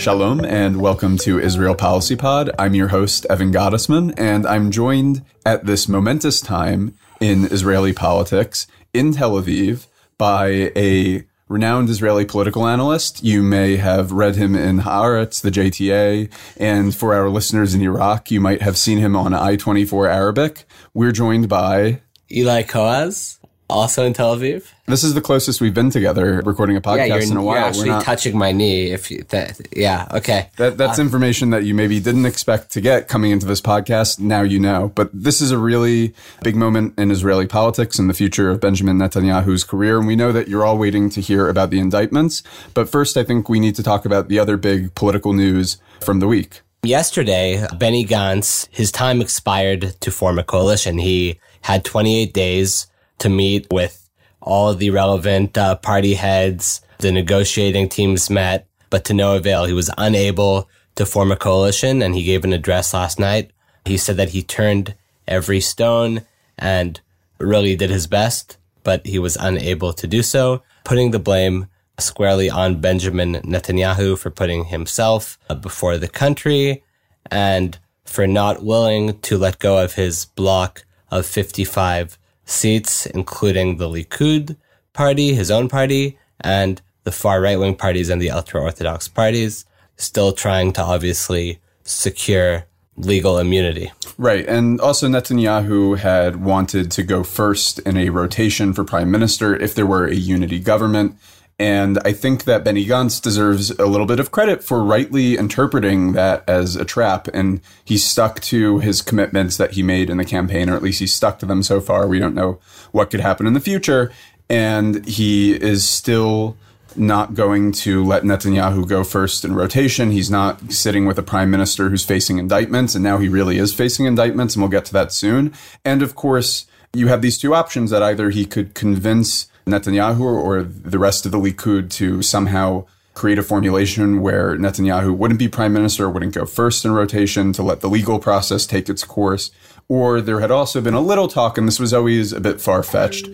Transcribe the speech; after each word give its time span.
Shalom 0.00 0.46
and 0.46 0.80
welcome 0.80 1.18
to 1.18 1.38
Israel 1.38 1.74
Policy 1.74 2.16
Pod. 2.16 2.50
I'm 2.58 2.72
your 2.72 2.88
host, 2.88 3.26
Evan 3.28 3.52
Gottesman, 3.52 4.14
and 4.16 4.46
I'm 4.46 4.70
joined 4.70 5.22
at 5.44 5.66
this 5.66 5.88
momentous 5.88 6.40
time 6.40 6.96
in 7.20 7.44
Israeli 7.44 7.92
politics 7.92 8.66
in 8.94 9.12
Tel 9.12 9.32
Aviv 9.32 9.88
by 10.16 10.72
a 10.74 11.26
renowned 11.48 11.90
Israeli 11.90 12.24
political 12.24 12.66
analyst. 12.66 13.22
You 13.22 13.42
may 13.42 13.76
have 13.76 14.10
read 14.10 14.36
him 14.36 14.56
in 14.56 14.78
Haaretz, 14.78 15.42
the 15.42 15.50
JTA, 15.50 16.32
and 16.56 16.94
for 16.94 17.12
our 17.12 17.28
listeners 17.28 17.74
in 17.74 17.82
Iraq, 17.82 18.30
you 18.30 18.40
might 18.40 18.62
have 18.62 18.78
seen 18.78 18.96
him 18.96 19.14
on 19.14 19.34
I-24 19.34 20.08
Arabic. 20.08 20.64
We're 20.94 21.12
joined 21.12 21.50
by 21.50 22.00
Eli 22.32 22.62
Kowaz 22.62 23.39
also 23.70 24.04
in 24.04 24.12
Tel 24.12 24.36
Aviv. 24.36 24.70
This 24.86 25.04
is 25.04 25.14
the 25.14 25.20
closest 25.20 25.60
we've 25.60 25.72
been 25.72 25.90
together 25.90 26.42
recording 26.44 26.76
a 26.76 26.80
podcast 26.80 27.08
yeah, 27.08 27.30
in 27.30 27.36
a 27.36 27.42
while. 27.42 27.56
You're 27.56 27.64
actually 27.64 27.88
not, 27.90 28.04
touching 28.04 28.36
my 28.36 28.52
knee. 28.52 28.90
If 28.90 29.10
you, 29.10 29.22
that, 29.28 29.60
yeah, 29.74 30.08
okay. 30.12 30.48
That, 30.56 30.76
that's 30.76 30.98
uh, 30.98 31.02
information 31.02 31.50
that 31.50 31.64
you 31.64 31.74
maybe 31.74 32.00
didn't 32.00 32.26
expect 32.26 32.72
to 32.72 32.80
get 32.80 33.08
coming 33.08 33.30
into 33.30 33.46
this 33.46 33.60
podcast. 33.60 34.18
Now 34.18 34.42
you 34.42 34.58
know. 34.58 34.92
But 34.94 35.10
this 35.12 35.40
is 35.40 35.50
a 35.50 35.58
really 35.58 36.12
big 36.42 36.56
moment 36.56 36.98
in 36.98 37.10
Israeli 37.10 37.46
politics 37.46 37.98
and 37.98 38.10
the 38.10 38.14
future 38.14 38.50
of 38.50 38.60
Benjamin 38.60 38.98
Netanyahu's 38.98 39.64
career. 39.64 39.98
And 39.98 40.06
we 40.06 40.16
know 40.16 40.32
that 40.32 40.48
you're 40.48 40.64
all 40.64 40.76
waiting 40.76 41.08
to 41.10 41.20
hear 41.20 41.48
about 41.48 41.70
the 41.70 41.78
indictments. 41.78 42.42
But 42.74 42.88
first, 42.88 43.16
I 43.16 43.22
think 43.24 43.48
we 43.48 43.60
need 43.60 43.76
to 43.76 43.82
talk 43.82 44.04
about 44.04 44.28
the 44.28 44.38
other 44.38 44.56
big 44.56 44.94
political 44.94 45.32
news 45.32 45.78
from 46.00 46.20
the 46.20 46.26
week. 46.26 46.62
Yesterday, 46.82 47.66
Benny 47.78 48.06
Gantz, 48.06 48.66
his 48.70 48.90
time 48.90 49.20
expired 49.20 49.94
to 50.00 50.10
form 50.10 50.38
a 50.38 50.42
coalition. 50.42 50.98
He 50.98 51.38
had 51.60 51.84
28 51.84 52.32
days 52.32 52.86
to 53.20 53.28
meet 53.28 53.66
with 53.70 54.08
all 54.42 54.74
the 54.74 54.90
relevant 54.90 55.56
uh, 55.56 55.76
party 55.76 56.14
heads. 56.14 56.80
The 56.98 57.12
negotiating 57.12 57.88
teams 57.88 58.28
met, 58.28 58.66
but 58.90 59.04
to 59.06 59.14
no 59.14 59.36
avail. 59.36 59.64
He 59.64 59.72
was 59.72 59.90
unable 59.96 60.68
to 60.96 61.06
form 61.06 61.32
a 61.32 61.36
coalition 61.36 62.02
and 62.02 62.14
he 62.14 62.24
gave 62.24 62.44
an 62.44 62.52
address 62.52 62.92
last 62.92 63.18
night. 63.18 63.52
He 63.84 63.96
said 63.96 64.16
that 64.16 64.30
he 64.30 64.42
turned 64.42 64.94
every 65.26 65.60
stone 65.60 66.22
and 66.58 67.00
really 67.38 67.76
did 67.76 67.90
his 67.90 68.06
best, 68.06 68.58
but 68.82 69.06
he 69.06 69.18
was 69.18 69.36
unable 69.36 69.92
to 69.94 70.06
do 70.06 70.22
so, 70.22 70.62
putting 70.84 71.10
the 71.10 71.18
blame 71.18 71.68
squarely 71.98 72.50
on 72.50 72.80
Benjamin 72.80 73.34
Netanyahu 73.34 74.18
for 74.18 74.30
putting 74.30 74.66
himself 74.66 75.38
before 75.60 75.96
the 75.96 76.08
country 76.08 76.82
and 77.30 77.78
for 78.04 78.26
not 78.26 78.64
willing 78.64 79.18
to 79.20 79.38
let 79.38 79.58
go 79.58 79.78
of 79.78 79.94
his 79.94 80.24
block 80.24 80.84
of 81.10 81.26
55 81.26 82.18
seats, 82.50 83.06
including 83.06 83.76
the 83.76 83.88
Likud 83.88 84.56
party, 84.92 85.34
his 85.34 85.50
own 85.50 85.68
party, 85.68 86.18
and 86.40 86.80
the 87.04 87.12
far 87.12 87.40
right 87.40 87.58
wing 87.58 87.76
parties 87.76 88.10
and 88.10 88.20
the 88.20 88.30
ultra 88.30 88.60
orthodox 88.60 89.08
parties, 89.08 89.64
still 89.96 90.32
trying 90.32 90.72
to 90.72 90.82
obviously 90.82 91.60
secure 91.84 92.66
legal 92.96 93.38
immunity. 93.38 93.90
Right. 94.18 94.46
And 94.46 94.80
also, 94.80 95.08
Netanyahu 95.08 95.98
had 95.98 96.44
wanted 96.44 96.90
to 96.92 97.02
go 97.02 97.22
first 97.22 97.78
in 97.80 97.96
a 97.96 98.10
rotation 98.10 98.72
for 98.72 98.84
prime 98.84 99.10
minister 99.10 99.56
if 99.56 99.74
there 99.74 99.86
were 99.86 100.06
a 100.06 100.14
unity 100.14 100.58
government. 100.58 101.16
And 101.60 101.98
I 102.06 102.14
think 102.14 102.44
that 102.44 102.64
Benny 102.64 102.86
Gantz 102.86 103.20
deserves 103.20 103.68
a 103.72 103.84
little 103.84 104.06
bit 104.06 104.18
of 104.18 104.30
credit 104.30 104.64
for 104.64 104.82
rightly 104.82 105.36
interpreting 105.36 106.12
that 106.14 106.42
as 106.48 106.74
a 106.74 106.86
trap. 106.86 107.28
And 107.34 107.60
he 107.84 107.98
stuck 107.98 108.40
to 108.44 108.78
his 108.78 109.02
commitments 109.02 109.58
that 109.58 109.72
he 109.72 109.82
made 109.82 110.08
in 110.08 110.16
the 110.16 110.24
campaign, 110.24 110.70
or 110.70 110.74
at 110.74 110.82
least 110.82 111.00
he 111.00 111.06
stuck 111.06 111.38
to 111.40 111.46
them 111.46 111.62
so 111.62 111.78
far. 111.78 112.08
We 112.08 112.18
don't 112.18 112.34
know 112.34 112.60
what 112.92 113.10
could 113.10 113.20
happen 113.20 113.46
in 113.46 113.52
the 113.52 113.60
future. 113.60 114.10
And 114.48 115.04
he 115.06 115.52
is 115.52 115.86
still 115.86 116.56
not 116.96 117.34
going 117.34 117.72
to 117.72 118.06
let 118.06 118.22
Netanyahu 118.22 118.88
go 118.88 119.04
first 119.04 119.44
in 119.44 119.54
rotation. 119.54 120.12
He's 120.12 120.30
not 120.30 120.72
sitting 120.72 121.04
with 121.04 121.18
a 121.18 121.22
prime 121.22 121.50
minister 121.50 121.90
who's 121.90 122.06
facing 122.06 122.38
indictments. 122.38 122.94
And 122.94 123.04
now 123.04 123.18
he 123.18 123.28
really 123.28 123.58
is 123.58 123.74
facing 123.74 124.06
indictments. 124.06 124.54
And 124.54 124.62
we'll 124.62 124.70
get 124.70 124.86
to 124.86 124.94
that 124.94 125.12
soon. 125.12 125.52
And 125.84 126.00
of 126.00 126.14
course, 126.14 126.64
you 126.94 127.08
have 127.08 127.20
these 127.20 127.36
two 127.36 127.54
options 127.54 127.90
that 127.90 128.02
either 128.02 128.30
he 128.30 128.46
could 128.46 128.74
convince 128.74 129.49
Netanyahu 129.70 130.20
or 130.20 130.62
the 130.62 130.98
rest 130.98 131.26
of 131.26 131.32
the 131.32 131.38
Likud 131.38 131.90
to 131.92 132.22
somehow 132.22 132.86
create 133.14 133.38
a 133.38 133.42
formulation 133.42 134.20
where 134.20 134.56
Netanyahu 134.56 135.16
wouldn't 135.16 135.38
be 135.38 135.48
prime 135.48 135.72
minister, 135.72 136.08
wouldn't 136.08 136.34
go 136.34 136.46
first 136.46 136.84
in 136.84 136.92
rotation 136.92 137.52
to 137.52 137.62
let 137.62 137.80
the 137.80 137.88
legal 137.88 138.18
process 138.18 138.66
take 138.66 138.88
its 138.88 139.04
course. 139.04 139.50
Or 139.88 140.20
there 140.20 140.40
had 140.40 140.50
also 140.50 140.80
been 140.80 140.94
a 140.94 141.00
little 141.00 141.28
talk, 141.28 141.58
and 141.58 141.66
this 141.66 141.80
was 141.80 141.92
always 141.92 142.32
a 142.32 142.40
bit 142.40 142.60
far 142.60 142.82
fetched, 142.82 143.28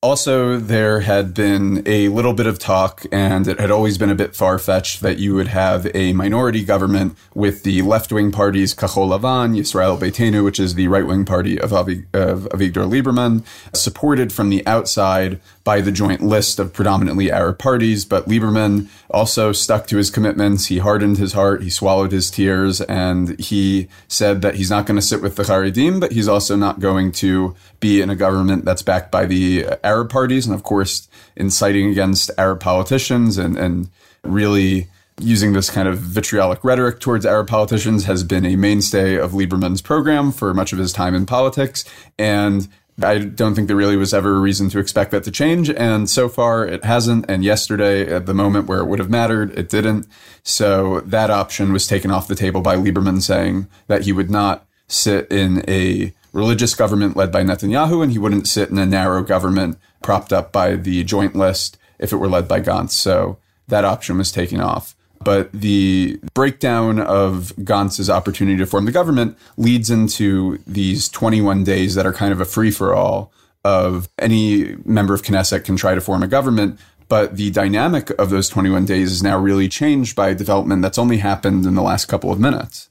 also, 0.00 0.58
there 0.58 1.00
had 1.00 1.34
been 1.34 1.82
a 1.84 2.06
little 2.08 2.32
bit 2.32 2.46
of 2.46 2.60
talk, 2.60 3.04
and 3.10 3.48
it 3.48 3.58
had 3.58 3.72
always 3.72 3.98
been 3.98 4.10
a 4.10 4.14
bit 4.14 4.36
far 4.36 4.56
fetched 4.56 5.00
that 5.00 5.18
you 5.18 5.34
would 5.34 5.48
have 5.48 5.90
a 5.92 6.12
minority 6.12 6.64
government 6.64 7.16
with 7.34 7.64
the 7.64 7.82
left 7.82 8.12
wing 8.12 8.30
parties 8.30 8.76
Kahol 8.76 9.08
Lavan, 9.08 9.58
Yisrael 9.58 9.98
Beitenu, 9.98 10.44
which 10.44 10.60
is 10.60 10.76
the 10.76 10.86
right 10.86 11.04
wing 11.04 11.24
party 11.24 11.60
of, 11.60 11.72
Avi, 11.72 12.04
of 12.12 12.48
Avigdor 12.52 12.88
Lieberman, 12.88 13.44
supported 13.74 14.32
from 14.32 14.50
the 14.50 14.64
outside 14.68 15.40
by 15.64 15.80
the 15.80 15.92
joint 15.92 16.22
list 16.22 16.60
of 16.60 16.72
predominantly 16.72 17.30
Arab 17.30 17.58
parties. 17.58 18.04
But 18.04 18.26
Lieberman 18.26 18.88
also 19.10 19.50
stuck 19.50 19.88
to 19.88 19.96
his 19.96 20.10
commitments. 20.10 20.66
He 20.66 20.78
hardened 20.78 21.18
his 21.18 21.32
heart, 21.32 21.62
he 21.62 21.70
swallowed 21.70 22.12
his 22.12 22.30
tears, 22.30 22.80
and 22.82 23.38
he 23.40 23.88
said 24.06 24.42
that 24.42 24.54
he's 24.54 24.70
not 24.70 24.86
going 24.86 24.94
to 24.94 25.02
sit 25.02 25.20
with 25.20 25.34
the 25.34 25.42
Haredim, 25.42 25.98
but 26.00 26.12
he's 26.12 26.28
also 26.28 26.54
not 26.54 26.78
going 26.78 27.10
to 27.12 27.56
be 27.80 28.00
in 28.00 28.10
a 28.10 28.16
government 28.16 28.64
that's 28.64 28.82
backed 28.82 29.10
by 29.10 29.26
the 29.26 29.66
Arab 29.88 30.10
parties, 30.10 30.46
and 30.46 30.54
of 30.54 30.62
course, 30.62 31.08
inciting 31.34 31.90
against 31.90 32.30
Arab 32.36 32.60
politicians 32.60 33.38
and, 33.38 33.56
and 33.56 33.88
really 34.22 34.88
using 35.20 35.52
this 35.52 35.70
kind 35.70 35.88
of 35.88 35.98
vitriolic 35.98 36.62
rhetoric 36.62 37.00
towards 37.00 37.26
Arab 37.26 37.48
politicians 37.48 38.04
has 38.04 38.22
been 38.22 38.44
a 38.44 38.56
mainstay 38.56 39.16
of 39.16 39.32
Lieberman's 39.32 39.82
program 39.82 40.30
for 40.30 40.54
much 40.54 40.72
of 40.72 40.78
his 40.78 40.92
time 40.92 41.14
in 41.14 41.26
politics. 41.26 41.84
And 42.18 42.68
I 43.02 43.18
don't 43.18 43.54
think 43.54 43.68
there 43.68 43.76
really 43.76 43.96
was 43.96 44.12
ever 44.12 44.36
a 44.36 44.40
reason 44.40 44.68
to 44.70 44.78
expect 44.78 45.10
that 45.12 45.24
to 45.24 45.30
change. 45.30 45.70
And 45.70 46.08
so 46.10 46.28
far 46.28 46.66
it 46.66 46.84
hasn't. 46.84 47.24
And 47.28 47.44
yesterday, 47.44 48.12
at 48.12 48.26
the 48.26 48.34
moment 48.34 48.68
where 48.68 48.80
it 48.80 48.86
would 48.86 48.98
have 48.98 49.10
mattered, 49.10 49.56
it 49.58 49.68
didn't. 49.68 50.06
So 50.42 51.00
that 51.00 51.30
option 51.30 51.72
was 51.72 51.86
taken 51.86 52.10
off 52.10 52.28
the 52.28 52.34
table 52.34 52.60
by 52.60 52.76
Lieberman 52.76 53.22
saying 53.22 53.66
that 53.86 54.02
he 54.02 54.12
would 54.12 54.30
not 54.30 54.66
sit 54.88 55.30
in 55.30 55.64
a 55.68 56.12
religious 56.38 56.74
government 56.74 57.16
led 57.16 57.30
by 57.30 57.42
Netanyahu, 57.42 58.02
and 58.02 58.12
he 58.12 58.18
wouldn't 58.18 58.48
sit 58.48 58.70
in 58.70 58.78
a 58.78 58.86
narrow 58.86 59.22
government 59.22 59.78
propped 60.02 60.32
up 60.32 60.52
by 60.52 60.76
the 60.76 61.04
joint 61.04 61.34
list 61.36 61.76
if 61.98 62.12
it 62.12 62.16
were 62.16 62.28
led 62.28 62.48
by 62.48 62.60
Gantz. 62.60 62.92
So 62.92 63.38
that 63.66 63.84
option 63.84 64.16
was 64.16 64.32
taken 64.32 64.60
off. 64.60 64.94
But 65.20 65.50
the 65.52 66.20
breakdown 66.34 67.00
of 67.00 67.52
Gantz's 67.58 68.08
opportunity 68.08 68.56
to 68.58 68.66
form 68.66 68.84
the 68.84 68.92
government 68.92 69.36
leads 69.56 69.90
into 69.90 70.58
these 70.66 71.08
21 71.08 71.64
days 71.64 71.96
that 71.96 72.06
are 72.06 72.12
kind 72.12 72.32
of 72.32 72.40
a 72.40 72.44
free 72.44 72.70
for 72.70 72.94
all 72.94 73.32
of 73.64 74.08
any 74.18 74.76
member 74.84 75.14
of 75.14 75.22
Knesset 75.22 75.64
can 75.64 75.76
try 75.76 75.94
to 75.94 76.00
form 76.00 76.22
a 76.22 76.28
government. 76.28 76.78
But 77.08 77.36
the 77.36 77.50
dynamic 77.50 78.10
of 78.10 78.30
those 78.30 78.48
21 78.48 78.84
days 78.84 79.10
is 79.10 79.22
now 79.22 79.38
really 79.38 79.68
changed 79.68 80.14
by 80.14 80.28
a 80.28 80.34
development 80.34 80.82
that's 80.82 80.98
only 80.98 81.18
happened 81.18 81.66
in 81.66 81.74
the 81.74 81.82
last 81.82 82.06
couple 82.06 82.30
of 82.30 82.38
minutes. 82.38 82.88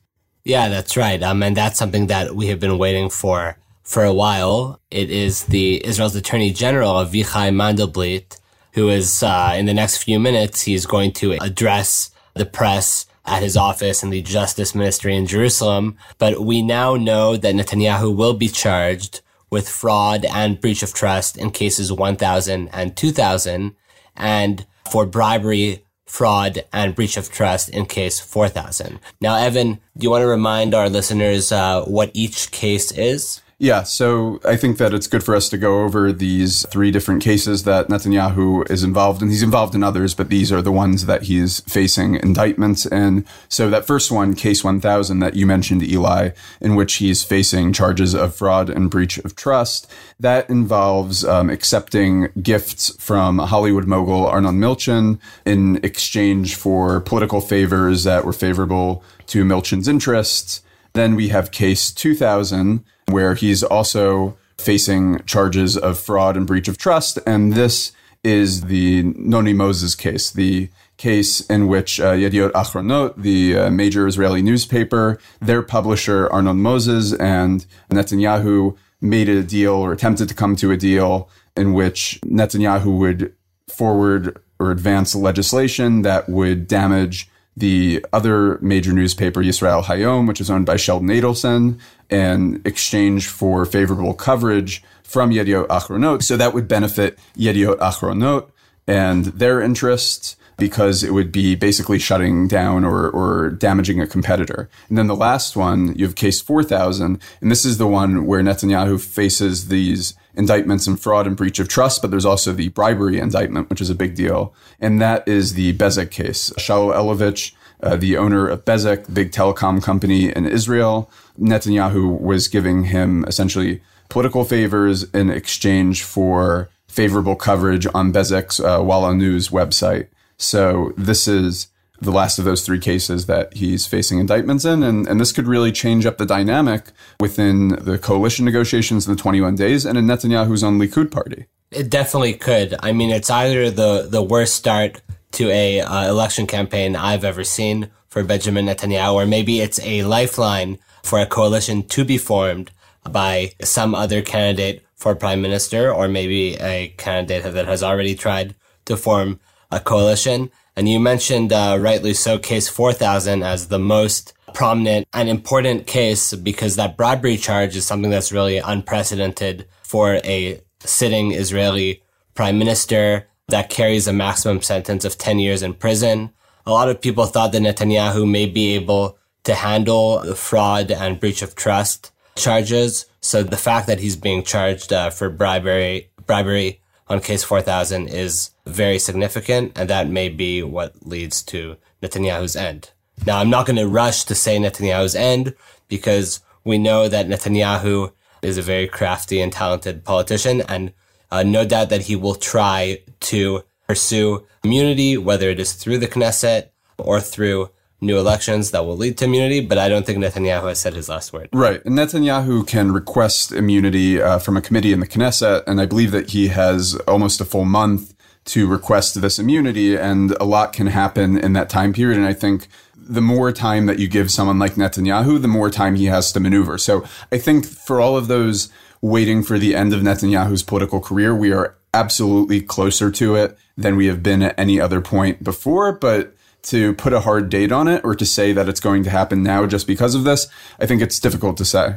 Yeah, 0.48 0.70
that's 0.70 0.96
right. 0.96 1.22
Um, 1.22 1.44
and 1.44 1.58
that's 1.58 1.78
something 1.78 2.08
that 2.08 2.34
we 2.34 2.48
have 2.48 2.60
been 2.62 2.78
waiting 2.78 3.10
for 3.10 3.58
for 3.84 4.06
a 4.06 4.14
while. 4.14 4.80
It 4.90 5.12
is 5.12 5.44
the 5.44 5.86
Israel's 5.86 6.16
Attorney 6.16 6.54
General, 6.54 6.94
Avichai 6.94 7.52
Mandelblit, 7.52 8.38
who 8.72 8.88
is, 8.88 9.22
uh, 9.22 9.54
in 9.58 9.66
the 9.66 9.74
next 9.74 9.98
few 9.98 10.22
minutes, 10.22 10.62
he's 10.62 10.86
going 10.86 11.12
to 11.14 11.34
address 11.34 12.12
the 12.34 12.46
press 12.46 13.08
at 13.26 13.44
his 13.44 13.58
office 13.58 14.04
in 14.04 14.10
the 14.10 14.22
Justice 14.22 14.74
Ministry 14.74 15.18
in 15.18 15.28
Jerusalem. 15.28 15.98
But 16.18 16.40
we 16.40 16.62
now 16.62 16.96
know 16.96 17.36
that 17.36 17.54
Netanyahu 17.54 18.16
will 18.16 18.34
be 18.34 18.48
charged 18.48 19.20
with 19.50 19.68
fraud 19.68 20.24
and 20.24 20.62
breach 20.62 20.82
of 20.82 20.94
trust 20.94 21.38
in 21.38 21.52
cases 21.52 21.92
1000 21.92 22.70
and 22.72 22.96
2000 22.96 23.76
and 24.16 24.66
for 24.90 25.06
bribery 25.06 25.84
fraud, 26.08 26.64
and 26.74 26.96
breach 26.96 27.18
of 27.18 27.30
trust 27.30 27.70
in 27.70 27.86
case 27.86 28.20
4000. 28.20 29.00
Now, 29.22 29.36
Evan, 29.36 29.74
do 29.98 30.04
you 30.04 30.10
want 30.10 30.24
to 30.24 30.28
remind 30.28 30.74
our 30.74 30.90
listeners 30.90 31.52
uh, 31.52 31.84
what 31.84 32.12
each 32.14 32.52
case 32.52 32.92
is? 32.92 33.42
Yeah, 33.60 33.82
so 33.82 34.40
I 34.46 34.56
think 34.56 34.78
that 34.78 34.94
it's 34.94 35.08
good 35.08 35.24
for 35.24 35.36
us 35.36 35.50
to 35.50 35.58
go 35.58 35.82
over 35.82 36.14
these 36.14 36.64
three 36.68 36.92
different 36.92 37.24
cases 37.24 37.64
that 37.64 37.88
Netanyahu 37.88 38.70
is 38.70 38.84
involved 38.84 39.24
in. 39.24 39.30
He's 39.30 39.42
involved 39.42 39.74
in 39.74 39.82
others, 39.82 40.14
but 40.14 40.30
these 40.30 40.52
are 40.52 40.62
the 40.62 40.72
ones 40.72 41.08
that 41.08 41.24
he's 41.24 41.62
facing 41.62 42.18
indictments 42.18 42.86
in. 42.86 43.26
So 43.50 43.72
that 43.72 43.88
first 43.88 44.12
one, 44.12 44.36
case 44.36 44.64
1000 44.64 45.18
that 45.22 45.36
you 45.36 45.48
mentioned, 45.48 45.82
Eli, 45.82 46.30
in 46.62 46.76
which 46.76 46.96
he's 46.96 47.24
facing 47.24 47.74
charges 47.74 48.14
of 48.14 48.36
fraud 48.36 48.70
and 48.70 48.92
breach 48.92 49.18
of 49.18 49.36
trust, 49.36 49.92
that 50.20 50.48
involves 50.52 51.26
um, 51.26 51.50
accepting 51.50 52.30
gifts 52.40 52.96
from 53.02 53.40
Hollywood 53.40 53.88
mogul 53.88 54.28
Arnon 54.28 54.60
Milchan 54.60 55.18
in 55.48 55.84
exchange 55.84 56.54
for 56.54 57.02
political 57.02 57.42
favors 57.42 58.04
that 58.04 58.24
were 58.24 58.34
favorable 58.34 59.04
to 59.26 59.44
Milchan's 59.44 59.88
interests. 59.88 60.62
Then 60.94 61.16
we 61.16 61.30
have 61.30 61.50
case 61.50 61.90
2000 61.90 62.84
where 63.10 63.36
he's 63.36 63.64
also 63.64 64.38
facing 64.58 65.24
charges 65.26 65.78
of 65.78 66.00
fraud 66.00 66.36
and 66.36 66.48
breach 66.48 66.68
of 66.68 66.78
trust. 66.78 67.20
And 67.26 67.54
this 67.54 67.92
is 68.24 68.62
the 68.62 69.04
Noni 69.04 69.54
Mozes 69.54 69.98
case, 69.98 70.32
the 70.32 70.70
case 70.98 71.42
in 71.42 71.68
which 71.68 72.00
uh, 72.00 72.14
Yediot 72.14 72.52
Achronot, 72.52 73.14
the 73.18 73.58
uh, 73.58 73.70
major 73.70 74.08
Israeli 74.08 74.42
newspaper, 74.42 75.20
their 75.40 75.62
publisher 75.62 76.28
Arnon 76.30 76.58
Mozes 76.58 77.18
and 77.20 77.66
Netanyahu 77.90 78.76
made 79.00 79.30
a 79.30 79.44
deal 79.44 79.74
or 79.74 79.94
attempted 79.94 80.28
to 80.28 80.34
come 80.34 80.56
to 80.56 80.72
a 80.72 80.78
deal 80.78 81.30
in 81.56 81.74
which 81.74 82.20
Netanyahu 82.26 82.98
would 82.98 83.34
forward 83.70 84.42
or 84.60 84.72
advance 84.72 85.14
legislation 85.14 86.02
that 86.02 86.28
would 86.28 86.68
damage 86.68 87.30
the 87.58 88.06
other 88.14 88.60
major 88.60 88.94
newspaper, 88.94 89.42
Yisrael 89.42 89.84
Hayom, 89.84 90.28
which 90.28 90.40
is 90.40 90.50
owned 90.50 90.68
by 90.68 90.78
Sheldon 90.78 91.10
Adelson, 91.10 91.80
in 92.10 92.62
exchange 92.64 93.28
for 93.28 93.66
favorable 93.66 94.14
coverage 94.14 94.84
from 95.02 95.32
Yediot 95.32 95.68
Achronot. 95.68 96.22
So 96.22 96.38
that 96.38 96.54
would 96.54 96.68
benefit 96.68 97.18
Yediot 97.36 97.80
Achronot 97.80 98.50
and 98.86 99.26
their 99.26 99.60
interests 99.60 100.36
because 100.58 101.04
it 101.04 101.14
would 101.14 101.32
be 101.32 101.56
basically 101.56 102.00
shutting 102.00 102.48
down 102.48 102.84
or, 102.84 103.10
or 103.10 103.50
damaging 103.50 104.02
a 104.02 104.08
competitor. 104.08 104.70
And 104.90 104.98
then 104.98 105.08
the 105.08 105.16
last 105.16 105.56
one, 105.56 105.96
you 105.96 106.06
have 106.06 106.16
case 106.16 106.42
4000, 106.42 107.20
and 107.42 107.52
this 107.52 107.66
is 107.66 107.78
the 107.78 107.88
one 107.88 108.26
where 108.26 108.42
Netanyahu 108.42 109.00
faces 109.00 109.68
these 109.68 110.14
indictments 110.38 110.88
and 110.88 111.00
fraud 111.00 111.28
and 111.28 111.36
breach 111.36 111.60
of 111.60 111.68
trust, 111.68 112.02
but 112.02 112.12
there's 112.12 112.26
also 112.26 112.54
the 112.54 112.70
bribery 112.70 113.20
indictment, 113.20 113.70
which 113.70 113.82
is 113.82 113.90
a 113.90 113.96
big 113.96 114.16
deal. 114.16 114.54
And 114.80 115.02
that 115.02 115.28
is 115.28 115.54
the 115.54 115.74
Bezek 115.74 116.12
case. 116.12 116.52
Shaul 116.58 116.94
Elovitch, 116.94 117.54
uh, 117.82 117.96
the 117.96 118.18
owner 118.18 118.48
of 118.48 118.64
Bezek, 118.64 119.14
big 119.14 119.32
telecom 119.32 119.82
company 119.84 120.30
in 120.30 120.46
Israel, 120.46 121.10
Netanyahu 121.40 122.20
was 122.20 122.48
giving 122.48 122.86
him 122.86 123.26
essentially 123.28 123.82
political 124.10 124.44
favors 124.44 125.04
in 125.12 125.30
exchange 125.30 126.04
for 126.04 126.70
favorable 126.88 127.36
coverage 127.36 127.86
on 127.94 128.14
Bezek's 128.14 128.60
uh, 128.60 128.82
Walla 128.82 129.14
News 129.14 129.50
website. 129.50 130.08
So 130.38 130.94
this 130.98 131.28
is 131.28 131.68
the 132.00 132.12
last 132.12 132.38
of 132.40 132.46
those 132.46 132.66
three 132.66 132.80
cases 132.80 133.26
that 133.26 133.54
he's 133.56 133.88
facing 133.88 134.20
indictments 134.20 134.66
in. 134.66 134.84
And, 134.84 135.08
and 135.08 135.20
this 135.20 135.32
could 135.32 135.48
really 135.48 135.72
change 135.72 136.06
up 136.06 136.18
the 136.18 136.26
dynamic 136.26 136.92
within 137.20 137.70
the 137.70 137.98
coalition 137.98 138.46
negotiations 138.46 139.08
in 139.08 139.16
the 139.16 139.22
21 139.22 139.56
days 139.56 139.86
and 139.86 139.98
in 139.98 140.06
Netanyahu's 140.06 140.64
own 140.64 140.80
Likud 140.80 141.12
party. 141.12 141.48
It 141.72 141.90
definitely 141.90 142.34
could. 142.34 142.76
I 142.82 142.92
mean, 142.94 143.10
it's 143.10 143.30
either 143.30 143.70
the, 143.72 144.08
the 144.10 144.22
worst 144.22 144.56
start 144.56 145.02
to 145.34 145.50
a 145.50 145.82
uh, 145.82 146.10
election 146.10 146.48
campaign 146.48 146.96
I've 146.96 147.24
ever 147.24 147.44
seen 147.44 147.90
for 148.10 148.24
Benjamin 148.24 148.66
Netanyahu, 148.66 149.14
or 149.14 149.26
maybe 149.26 149.60
it's 149.60 149.80
a 149.82 150.04
lifeline 150.04 150.80
for 151.04 151.20
a 151.20 151.26
coalition 151.26 151.84
to 151.90 152.06
be 152.06 152.18
formed 152.18 152.72
by 153.10 153.54
some 153.62 153.94
other 153.94 154.22
candidate 154.22 154.86
for 154.96 155.16
prime 155.16 155.42
minister, 155.42 155.94
or 155.94 156.08
maybe 156.08 156.56
a 156.56 156.90
candidate 156.98 157.54
that 157.54 157.68
has 157.68 157.84
already 157.84 158.16
tried 158.16 158.56
to 158.86 158.98
form 158.98 159.40
a 159.72 159.80
coalition. 159.80 160.50
And 160.78 160.88
you 160.88 161.00
mentioned, 161.00 161.52
uh, 161.52 161.76
rightly 161.80 162.14
so, 162.14 162.38
case 162.38 162.70
4000 162.70 163.42
as 163.42 163.70
the 163.70 163.80
most 163.80 164.34
prominent 164.54 165.08
and 165.12 165.28
important 165.28 165.88
case 165.88 166.36
because 166.36 166.76
that 166.76 166.96
bribery 166.96 167.36
charge 167.36 167.76
is 167.76 167.84
something 167.84 168.12
that's 168.12 168.32
really 168.32 168.60
unprecedented 168.60 169.68
for 169.82 170.20
a 170.24 170.62
sitting 170.80 171.32
Israeli 171.32 172.04
prime 172.36 172.60
minister 172.60 173.28
that 173.48 173.72
carries 173.72 174.08
a 174.08 174.14
maximum 174.14 174.62
sentence 174.62 175.04
of 175.04 175.18
10 175.18 175.40
years 175.40 175.64
in 175.64 175.74
prison. 175.74 176.30
A 176.68 176.72
lot 176.72 176.90
of 176.90 177.02
people 177.02 177.26
thought 177.26 177.54
that 177.54 177.64
Netanyahu 177.64 178.30
may 178.30 178.46
be 178.46 178.76
able 178.76 179.18
to 179.46 179.56
handle 179.56 180.20
the 180.20 180.36
fraud 180.36 180.92
and 180.92 181.20
breach 181.20 181.42
of 181.42 181.56
trust 181.56 182.12
charges. 182.36 183.08
So 183.20 183.42
the 183.42 183.58
fact 183.58 183.88
that 183.88 184.00
he's 184.00 184.16
being 184.16 184.44
charged 184.44 184.94
uh, 184.94 185.10
for 185.10 185.32
bribery, 185.32 186.12
bribery 186.28 186.82
on 187.08 187.22
case 187.22 187.44
4000 187.44 188.10
is 188.10 188.52
very 188.68 189.00
significant, 189.00 189.78
and 189.78 189.90
that 189.90 190.10
may 190.10 190.30
be 190.30 190.64
what 190.64 191.08
leads 191.08 191.42
to 191.44 191.78
Netanyahu's 192.02 192.56
end. 192.56 192.92
Now, 193.26 193.40
I'm 193.40 193.50
not 193.50 193.66
going 193.66 193.78
to 193.78 193.88
rush 193.88 194.24
to 194.26 194.36
say 194.36 194.58
Netanyahu's 194.58 195.16
end 195.16 195.56
because 195.88 196.42
we 196.64 196.78
know 196.78 197.08
that 197.08 197.28
Netanyahu 197.28 198.12
is 198.42 198.58
a 198.58 198.62
very 198.62 198.88
crafty 198.88 199.42
and 199.42 199.52
talented 199.52 200.04
politician, 200.04 200.62
and 200.62 200.94
uh, 201.32 201.44
no 201.44 201.66
doubt 201.66 201.90
that 201.90 202.04
he 202.04 202.16
will 202.16 202.36
try 202.36 203.02
to 203.22 203.64
pursue 203.88 204.46
immunity, 204.64 205.18
whether 205.18 205.50
it 205.50 205.60
is 205.60 205.74
through 205.74 205.98
the 205.98 206.08
Knesset 206.08 206.70
or 206.98 207.20
through 207.20 207.70
new 208.00 208.18
elections 208.18 208.72
that 208.72 208.86
will 208.86 208.98
lead 208.98 209.18
to 209.18 209.26
immunity, 209.26 209.60
but 209.60 209.78
I 209.78 209.90
don't 209.90 210.06
think 210.06 210.20
Netanyahu 210.20 210.68
has 210.68 210.80
said 210.80 210.94
his 210.94 211.10
last 211.10 211.34
word. 211.34 211.50
Right. 211.52 211.84
And 211.84 211.98
Netanyahu 211.98 212.68
can 212.68 212.92
request 212.92 213.52
immunity 213.52 214.22
uh, 214.22 214.40
from 214.40 214.56
a 214.56 214.62
committee 214.62 214.94
in 214.94 215.00
the 215.00 215.08
Knesset, 215.08 215.64
and 215.66 215.82
I 215.82 215.86
believe 215.86 216.12
that 216.12 216.30
he 216.30 216.50
has 216.50 216.96
almost 217.08 217.42
a 217.42 217.46
full 217.46 217.66
month 217.66 218.14
to 218.48 218.68
request 218.68 219.22
this 219.22 219.40
immunity, 219.40 219.96
and 219.96 220.32
a 220.40 220.46
lot 220.46 220.74
can 220.74 220.88
happen 220.88 221.38
in 221.38 221.54
that 221.54 221.70
time 221.70 221.94
period. 221.94 222.18
And 222.18 222.28
I 222.28 222.34
think 222.34 222.68
the 222.96 223.22
more 223.22 223.52
time 223.52 223.86
that 223.86 224.00
you 224.00 224.08
give 224.08 224.32
someone 224.32 224.60
like 224.60 224.76
Netanyahu, 224.76 225.42
the 225.42 225.48
more 225.48 225.70
time 225.70 225.96
he 225.96 226.06
has 226.06 226.32
to 226.34 226.40
maneuver. 226.40 226.78
So 226.78 227.06
I 227.32 227.38
think 227.38 227.66
for 227.66 228.02
all 228.02 228.18
of 228.18 228.28
those 228.28 228.70
waiting 229.02 229.44
for 229.44 229.60
the 229.60 229.76
end 229.76 229.94
of 229.94 230.02
Netanyahu's 230.02 230.64
political 230.64 231.00
career, 231.00 231.36
we 231.36 231.52
are 231.52 231.76
absolutely 231.94 232.62
closer 232.62 233.12
to 233.12 233.36
it 233.36 233.58
than 233.78 233.96
we 233.96 234.08
have 234.08 234.24
been 234.24 234.42
at 234.42 234.58
any 234.58 234.80
other 234.80 235.02
point 235.02 235.44
before. 235.44 235.92
But 235.92 236.36
to 236.64 236.94
put 236.94 237.14
a 237.14 237.22
hard 237.22 237.50
date 237.50 237.72
on 237.72 237.88
it 237.88 238.04
or 238.04 238.16
to 238.16 238.26
say 238.26 238.52
that 238.52 238.68
it's 238.68 238.80
going 238.80 239.04
to 239.04 239.10
happen 239.10 239.44
now 239.44 239.66
just 239.66 239.88
because 239.88 240.16
of 240.16 240.24
this, 240.24 240.48
I 240.80 240.86
think 240.86 241.02
it's 241.02 241.20
difficult 241.20 241.58
to 241.58 241.66
say. 241.66 241.96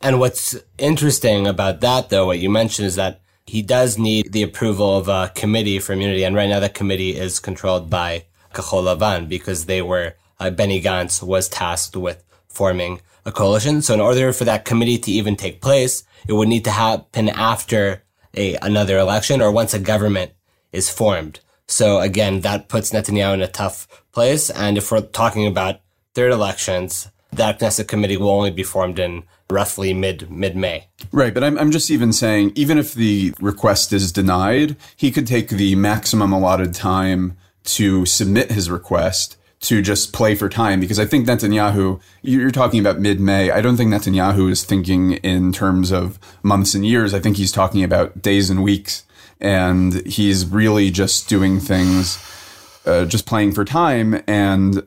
And 0.00 0.20
what's 0.20 0.56
interesting 0.78 1.46
about 1.46 1.80
that, 1.80 2.08
though, 2.08 2.26
what 2.26 2.38
you 2.38 2.48
mentioned 2.48 2.86
is 2.86 2.96
that 2.96 3.20
he 3.46 3.62
does 3.62 3.96
need 3.96 4.32
the 4.32 4.42
approval 4.42 4.96
of 4.96 5.08
a 5.08 5.32
committee 5.34 5.78
for 5.78 5.92
immunity. 5.92 6.24
And 6.24 6.34
right 6.34 6.48
now 6.48 6.60
that 6.60 6.74
committee 6.74 7.16
is 7.16 7.38
controlled 7.38 7.88
by 7.88 8.24
Kahol 8.52 8.84
Lavan 8.84 9.28
because 9.28 9.66
they 9.66 9.82
were, 9.82 10.14
uh, 10.40 10.50
Benny 10.50 10.82
Gantz 10.82 11.22
was 11.22 11.48
tasked 11.48 11.96
with 11.96 12.24
forming 12.48 13.00
a 13.24 13.32
coalition. 13.32 13.82
So 13.82 13.94
in 13.94 14.00
order 14.00 14.32
for 14.32 14.44
that 14.44 14.64
committee 14.64 14.98
to 14.98 15.10
even 15.12 15.36
take 15.36 15.60
place, 15.60 16.04
it 16.26 16.32
would 16.32 16.48
need 16.48 16.64
to 16.64 16.70
happen 16.70 17.28
after 17.28 18.02
a, 18.34 18.56
another 18.56 18.98
election 18.98 19.40
or 19.40 19.52
once 19.52 19.74
a 19.74 19.78
government 19.78 20.32
is 20.72 20.90
formed. 20.90 21.40
So 21.68 22.00
again, 22.00 22.40
that 22.40 22.68
puts 22.68 22.90
Netanyahu 22.90 23.34
in 23.34 23.42
a 23.42 23.48
tough 23.48 23.86
place. 24.12 24.50
And 24.50 24.78
if 24.78 24.90
we're 24.90 25.00
talking 25.00 25.46
about 25.46 25.80
third 26.14 26.32
elections, 26.32 27.10
that 27.36 27.60
Knesset 27.60 27.88
committee 27.88 28.16
will 28.16 28.30
only 28.30 28.50
be 28.50 28.62
formed 28.62 28.98
in 28.98 29.24
roughly 29.50 29.92
mid 29.94 30.30
mid 30.30 30.56
May. 30.56 30.88
Right, 31.12 31.32
but 31.32 31.44
I'm 31.44 31.58
I'm 31.58 31.70
just 31.70 31.90
even 31.90 32.12
saying, 32.12 32.52
even 32.54 32.78
if 32.78 32.94
the 32.94 33.34
request 33.40 33.92
is 33.92 34.12
denied, 34.12 34.76
he 34.96 35.10
could 35.10 35.26
take 35.26 35.48
the 35.48 35.74
maximum 35.74 36.32
allotted 36.32 36.74
time 36.74 37.36
to 37.64 38.06
submit 38.06 38.52
his 38.52 38.70
request 38.70 39.36
to 39.58 39.82
just 39.82 40.12
play 40.12 40.34
for 40.34 40.48
time 40.48 40.80
because 40.80 40.98
I 40.98 41.06
think 41.06 41.26
Netanyahu, 41.26 42.00
you're 42.22 42.50
talking 42.50 42.78
about 42.78 43.00
mid 43.00 43.20
May. 43.20 43.50
I 43.50 43.60
don't 43.60 43.76
think 43.76 43.92
Netanyahu 43.92 44.50
is 44.50 44.64
thinking 44.64 45.12
in 45.12 45.52
terms 45.52 45.90
of 45.90 46.18
months 46.42 46.74
and 46.74 46.86
years. 46.86 47.14
I 47.14 47.20
think 47.20 47.36
he's 47.36 47.52
talking 47.52 47.82
about 47.82 48.22
days 48.22 48.50
and 48.50 48.62
weeks 48.62 49.04
and 49.40 50.06
he's 50.06 50.46
really 50.46 50.90
just 50.90 51.28
doing 51.28 51.60
things, 51.60 52.18
uh, 52.86 53.04
just 53.04 53.26
playing 53.26 53.52
for 53.52 53.64
time. 53.64 54.22
And 54.26 54.86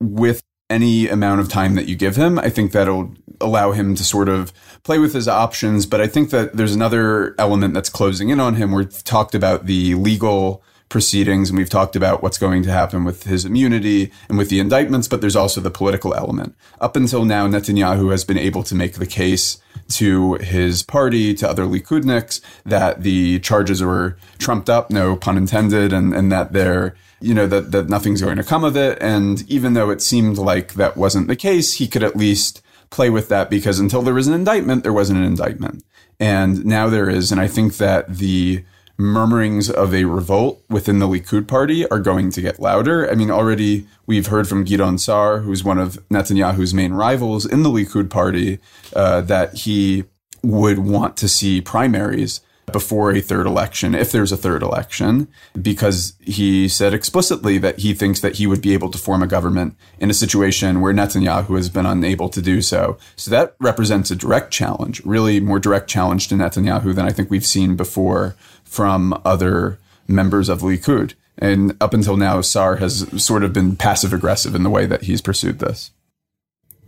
with 0.00 0.42
any 0.70 1.08
amount 1.08 1.40
of 1.40 1.48
time 1.48 1.74
that 1.74 1.88
you 1.88 1.96
give 1.96 2.16
him, 2.16 2.38
I 2.38 2.48
think 2.48 2.72
that'll 2.72 3.12
allow 3.40 3.72
him 3.72 3.94
to 3.96 4.04
sort 4.04 4.28
of 4.28 4.52
play 4.82 4.98
with 4.98 5.12
his 5.12 5.28
options. 5.28 5.86
But 5.86 6.00
I 6.00 6.06
think 6.06 6.30
that 6.30 6.56
there's 6.56 6.74
another 6.74 7.34
element 7.38 7.74
that's 7.74 7.88
closing 7.88 8.28
in 8.28 8.40
on 8.40 8.54
him. 8.54 8.72
We've 8.72 9.04
talked 9.04 9.34
about 9.34 9.66
the 9.66 9.94
legal 9.94 10.62
proceedings 10.90 11.48
and 11.48 11.58
we've 11.58 11.70
talked 11.70 11.96
about 11.96 12.22
what's 12.22 12.36
going 12.36 12.62
to 12.64 12.70
happen 12.70 13.04
with 13.04 13.22
his 13.22 13.44
immunity 13.44 14.10
and 14.28 14.36
with 14.36 14.50
the 14.50 14.58
indictments, 14.58 15.08
but 15.08 15.20
there's 15.20 15.36
also 15.36 15.60
the 15.60 15.70
political 15.70 16.12
element. 16.14 16.54
Up 16.80 16.96
until 16.96 17.24
now, 17.24 17.46
Netanyahu 17.46 18.10
has 18.10 18.24
been 18.24 18.36
able 18.36 18.64
to 18.64 18.74
make 18.74 18.94
the 18.94 19.06
case 19.06 19.58
to 19.90 20.34
his 20.34 20.82
party, 20.82 21.32
to 21.34 21.48
other 21.48 21.64
Likudniks, 21.64 22.40
that 22.64 23.02
the 23.02 23.38
charges 23.38 23.82
were 23.82 24.18
trumped 24.38 24.68
up, 24.68 24.90
no 24.90 25.16
pun 25.16 25.36
intended, 25.36 25.92
and, 25.92 26.12
and 26.12 26.30
that 26.32 26.52
they're, 26.52 26.94
you 27.20 27.34
know, 27.34 27.46
that, 27.46 27.70
that 27.72 27.88
nothing's 27.88 28.22
going 28.22 28.36
to 28.36 28.44
come 28.44 28.64
of 28.64 28.76
it. 28.76 28.98
And 29.00 29.48
even 29.50 29.74
though 29.74 29.90
it 29.90 30.02
seemed 30.02 30.38
like 30.38 30.74
that 30.74 30.96
wasn't 30.96 31.28
the 31.28 31.36
case, 31.36 31.74
he 31.74 31.86
could 31.86 32.02
at 32.02 32.16
least 32.16 32.62
play 32.90 33.10
with 33.10 33.28
that 33.28 33.50
because 33.50 33.78
until 33.78 34.02
there 34.02 34.14
was 34.14 34.26
an 34.26 34.34
indictment, 34.34 34.82
there 34.82 34.92
wasn't 34.92 35.18
an 35.18 35.24
indictment. 35.24 35.84
And 36.18 36.64
now 36.64 36.88
there 36.88 37.08
is. 37.08 37.30
And 37.30 37.40
I 37.40 37.48
think 37.48 37.76
that 37.76 38.16
the 38.16 38.64
murmurings 38.98 39.70
of 39.70 39.94
a 39.94 40.04
revolt 40.04 40.62
within 40.68 40.98
the 40.98 41.08
Likud 41.08 41.48
party 41.48 41.88
are 41.88 41.98
going 41.98 42.30
to 42.30 42.42
get 42.42 42.60
louder. 42.60 43.10
I 43.10 43.14
mean, 43.14 43.30
already 43.30 43.86
we've 44.06 44.26
heard 44.26 44.48
from 44.48 44.64
Gideon 44.64 44.98
Sa'ar, 44.98 45.38
who's 45.38 45.64
one 45.64 45.78
of 45.78 45.98
Netanyahu's 46.08 46.74
main 46.74 46.92
rivals 46.92 47.46
in 47.46 47.62
the 47.62 47.70
Likud 47.70 48.10
party, 48.10 48.58
uh, 48.94 49.22
that 49.22 49.54
he 49.54 50.04
would 50.42 50.78
want 50.78 51.16
to 51.18 51.28
see 51.28 51.60
primaries 51.60 52.40
before 52.72 53.12
a 53.12 53.20
third 53.20 53.46
election, 53.46 53.94
if 53.94 54.12
there's 54.12 54.32
a 54.32 54.36
third 54.36 54.62
election, 54.62 55.28
because 55.60 56.14
he 56.20 56.68
said 56.68 56.94
explicitly 56.94 57.58
that 57.58 57.78
he 57.80 57.94
thinks 57.94 58.20
that 58.20 58.36
he 58.36 58.46
would 58.46 58.60
be 58.60 58.72
able 58.74 58.90
to 58.90 58.98
form 58.98 59.22
a 59.22 59.26
government 59.26 59.76
in 59.98 60.10
a 60.10 60.14
situation 60.14 60.80
where 60.80 60.92
Netanyahu 60.92 61.56
has 61.56 61.68
been 61.68 61.86
unable 61.86 62.28
to 62.28 62.42
do 62.42 62.62
so. 62.62 62.98
So 63.16 63.30
that 63.30 63.54
represents 63.60 64.10
a 64.10 64.16
direct 64.16 64.52
challenge, 64.52 65.04
really 65.04 65.40
more 65.40 65.58
direct 65.58 65.88
challenge 65.88 66.28
to 66.28 66.34
Netanyahu 66.34 66.94
than 66.94 67.06
I 67.06 67.12
think 67.12 67.30
we've 67.30 67.46
seen 67.46 67.76
before 67.76 68.36
from 68.64 69.20
other 69.24 69.78
members 70.06 70.48
of 70.48 70.60
Likud. 70.60 71.14
And 71.38 71.76
up 71.80 71.94
until 71.94 72.16
now, 72.16 72.40
Sar 72.40 72.76
has 72.76 73.06
sort 73.22 73.44
of 73.44 73.52
been 73.52 73.76
passive 73.76 74.12
aggressive 74.12 74.54
in 74.54 74.62
the 74.62 74.70
way 74.70 74.86
that 74.86 75.04
he's 75.04 75.22
pursued 75.22 75.58
this. 75.58 75.90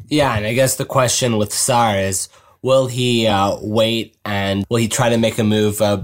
Yeah, 0.09 0.37
and 0.37 0.45
I 0.45 0.53
guess 0.53 0.77
the 0.77 0.85
question 0.85 1.39
with 1.39 1.55
Sar 1.55 1.97
is 1.99 2.29
will 2.63 2.87
he 2.87 3.27
uh, 3.27 3.57
wait 3.61 4.17
and 4.25 4.65
will 4.69 4.79
he 4.79 4.89
try 4.89 5.09
to 5.09 5.19
make 5.19 5.39
a 5.39 5.45
move 5.45 5.83
uh, 5.83 6.03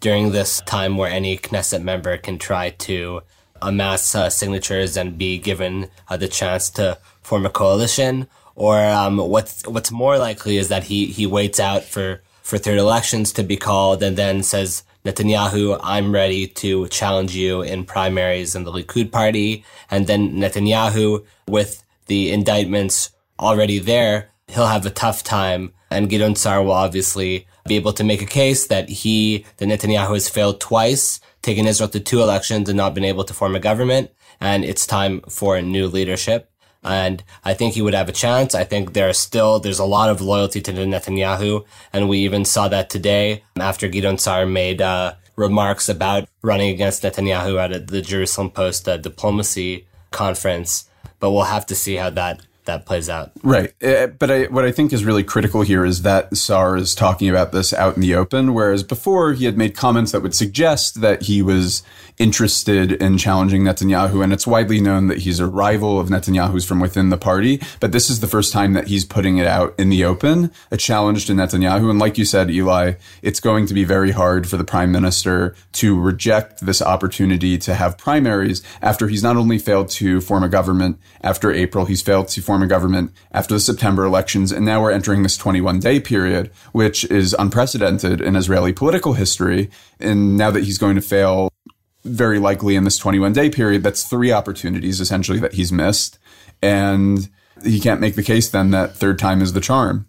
during 0.00 0.32
this 0.32 0.60
time 0.62 0.96
where 0.96 1.10
any 1.10 1.38
Knesset 1.38 1.82
member 1.82 2.16
can 2.16 2.38
try 2.38 2.70
to 2.70 3.22
amass 3.62 4.14
uh, 4.14 4.28
signatures 4.28 4.96
and 4.96 5.16
be 5.16 5.38
given 5.38 5.88
uh, 6.08 6.16
the 6.16 6.28
chance 6.28 6.68
to 6.70 6.98
form 7.22 7.46
a 7.46 7.50
coalition? 7.50 8.26
Or 8.54 8.78
um, 8.78 9.16
what's 9.16 9.66
what's 9.66 9.90
more 9.90 10.18
likely 10.18 10.58
is 10.58 10.68
that 10.68 10.84
he, 10.84 11.06
he 11.06 11.26
waits 11.26 11.58
out 11.58 11.84
for, 11.84 12.22
for 12.42 12.58
third 12.58 12.78
elections 12.78 13.32
to 13.32 13.42
be 13.42 13.56
called 13.56 14.02
and 14.02 14.18
then 14.18 14.42
says, 14.42 14.82
Netanyahu, 15.04 15.80
I'm 15.82 16.12
ready 16.12 16.46
to 16.46 16.86
challenge 16.88 17.34
you 17.34 17.62
in 17.62 17.84
primaries 17.84 18.54
in 18.54 18.64
the 18.64 18.72
Likud 18.72 19.10
party. 19.10 19.64
And 19.90 20.06
then 20.06 20.34
Netanyahu, 20.34 21.24
with 21.48 21.82
the 22.06 22.30
indictments 22.30 23.10
already 23.38 23.78
there, 23.78 24.30
he'll 24.48 24.66
have 24.66 24.86
a 24.86 24.90
tough 24.90 25.24
time. 25.24 25.72
And 25.92 26.08
Gideon 26.08 26.34
Sar 26.36 26.62
will 26.62 26.72
obviously 26.72 27.46
be 27.66 27.76
able 27.76 27.92
to 27.92 28.04
make 28.04 28.22
a 28.22 28.26
case 28.26 28.66
that 28.66 28.88
he, 28.88 29.44
that 29.58 29.66
Netanyahu 29.66 30.14
has 30.14 30.28
failed 30.28 30.60
twice, 30.60 31.20
taken 31.42 31.66
Israel 31.66 31.88
to 31.90 32.00
two 32.00 32.22
elections 32.22 32.68
and 32.68 32.76
not 32.76 32.94
been 32.94 33.04
able 33.04 33.24
to 33.24 33.34
form 33.34 33.54
a 33.54 33.60
government. 33.60 34.10
And 34.40 34.64
it's 34.64 34.86
time 34.86 35.20
for 35.28 35.56
a 35.56 35.62
new 35.62 35.86
leadership. 35.86 36.50
And 36.82 37.22
I 37.44 37.54
think 37.54 37.74
he 37.74 37.82
would 37.82 37.94
have 37.94 38.08
a 38.08 38.12
chance. 38.12 38.54
I 38.56 38.64
think 38.64 38.92
there's 38.92 39.18
still, 39.18 39.60
there's 39.60 39.78
a 39.78 39.84
lot 39.84 40.10
of 40.10 40.20
loyalty 40.20 40.60
to 40.62 40.72
Netanyahu. 40.72 41.64
And 41.92 42.08
we 42.08 42.18
even 42.18 42.44
saw 42.44 42.66
that 42.68 42.90
today 42.90 43.44
after 43.56 43.86
Gideon 43.86 44.18
Sar 44.18 44.46
made, 44.46 44.82
uh, 44.82 45.14
remarks 45.36 45.88
about 45.88 46.28
running 46.42 46.70
against 46.70 47.02
Netanyahu 47.02 47.58
at 47.58 47.86
the 47.86 48.02
Jerusalem 48.02 48.50
Post 48.50 48.88
uh, 48.88 48.96
diplomacy 48.96 49.86
conference. 50.10 50.88
But 51.20 51.30
we'll 51.30 51.44
have 51.44 51.66
to 51.66 51.74
see 51.74 51.96
how 51.96 52.10
that 52.10 52.40
that 52.64 52.86
plays 52.86 53.08
out. 53.08 53.32
Right. 53.42 53.72
Uh, 53.82 54.06
but 54.06 54.30
I, 54.30 54.44
what 54.44 54.64
I 54.64 54.70
think 54.70 54.92
is 54.92 55.04
really 55.04 55.24
critical 55.24 55.62
here 55.62 55.84
is 55.84 56.02
that 56.02 56.36
Sar 56.36 56.76
is 56.76 56.94
talking 56.94 57.28
about 57.28 57.52
this 57.52 57.72
out 57.72 57.96
in 57.96 58.00
the 58.00 58.14
open, 58.14 58.54
whereas 58.54 58.82
before 58.82 59.32
he 59.32 59.46
had 59.46 59.58
made 59.58 59.76
comments 59.76 60.12
that 60.12 60.22
would 60.22 60.34
suggest 60.34 61.00
that 61.00 61.22
he 61.22 61.42
was 61.42 61.82
interested 62.18 62.92
in 62.92 63.18
challenging 63.18 63.62
Netanyahu. 63.62 64.22
And 64.22 64.32
it's 64.32 64.46
widely 64.46 64.80
known 64.80 65.08
that 65.08 65.18
he's 65.18 65.40
a 65.40 65.46
rival 65.46 65.98
of 65.98 66.08
Netanyahu's 66.08 66.64
from 66.64 66.78
within 66.78 67.08
the 67.08 67.16
party. 67.16 67.60
But 67.80 67.92
this 67.92 68.08
is 68.08 68.20
the 68.20 68.26
first 68.28 68.52
time 68.52 68.74
that 68.74 68.86
he's 68.86 69.04
putting 69.04 69.38
it 69.38 69.46
out 69.46 69.74
in 69.78 69.88
the 69.88 70.04
open, 70.04 70.52
a 70.70 70.76
challenge 70.76 71.26
to 71.26 71.32
Netanyahu. 71.32 71.90
And 71.90 71.98
like 71.98 72.18
you 72.18 72.24
said, 72.24 72.50
Eli, 72.50 72.94
it's 73.22 73.40
going 73.40 73.66
to 73.66 73.74
be 73.74 73.84
very 73.84 74.12
hard 74.12 74.48
for 74.48 74.56
the 74.56 74.64
prime 74.64 74.92
minister 74.92 75.56
to 75.72 75.98
reject 75.98 76.64
this 76.64 76.82
opportunity 76.82 77.58
to 77.58 77.74
have 77.74 77.98
primaries 77.98 78.62
after 78.80 79.08
he's 79.08 79.22
not 79.22 79.36
only 79.36 79.58
failed 79.58 79.88
to 79.90 80.20
form 80.20 80.42
a 80.42 80.48
government 80.48 80.98
after 81.22 81.50
April, 81.50 81.86
he's 81.86 82.02
failed 82.02 82.28
to 82.28 82.42
form 82.42 82.51
a 82.60 82.66
government 82.66 83.12
after 83.30 83.54
the 83.54 83.60
September 83.60 84.04
elections. 84.04 84.50
And 84.50 84.66
now 84.66 84.82
we're 84.82 84.90
entering 84.90 85.22
this 85.22 85.36
21 85.36 85.78
day 85.78 86.00
period, 86.00 86.50
which 86.72 87.04
is 87.04 87.36
unprecedented 87.38 88.20
in 88.20 88.34
Israeli 88.34 88.72
political 88.72 89.12
history. 89.12 89.70
And 90.00 90.36
now 90.36 90.50
that 90.50 90.64
he's 90.64 90.78
going 90.78 90.96
to 90.96 91.00
fail 91.00 91.52
very 92.04 92.40
likely 92.40 92.74
in 92.74 92.82
this 92.82 92.98
21 92.98 93.32
day 93.32 93.48
period, 93.48 93.84
that's 93.84 94.02
three 94.02 94.32
opportunities 94.32 95.00
essentially 95.00 95.38
that 95.38 95.54
he's 95.54 95.70
missed. 95.70 96.18
And 96.60 97.28
he 97.64 97.78
can't 97.78 98.00
make 98.00 98.16
the 98.16 98.22
case 98.22 98.48
then 98.48 98.72
that 98.72 98.96
third 98.96 99.18
time 99.18 99.40
is 99.40 99.52
the 99.52 99.60
charm. 99.60 100.08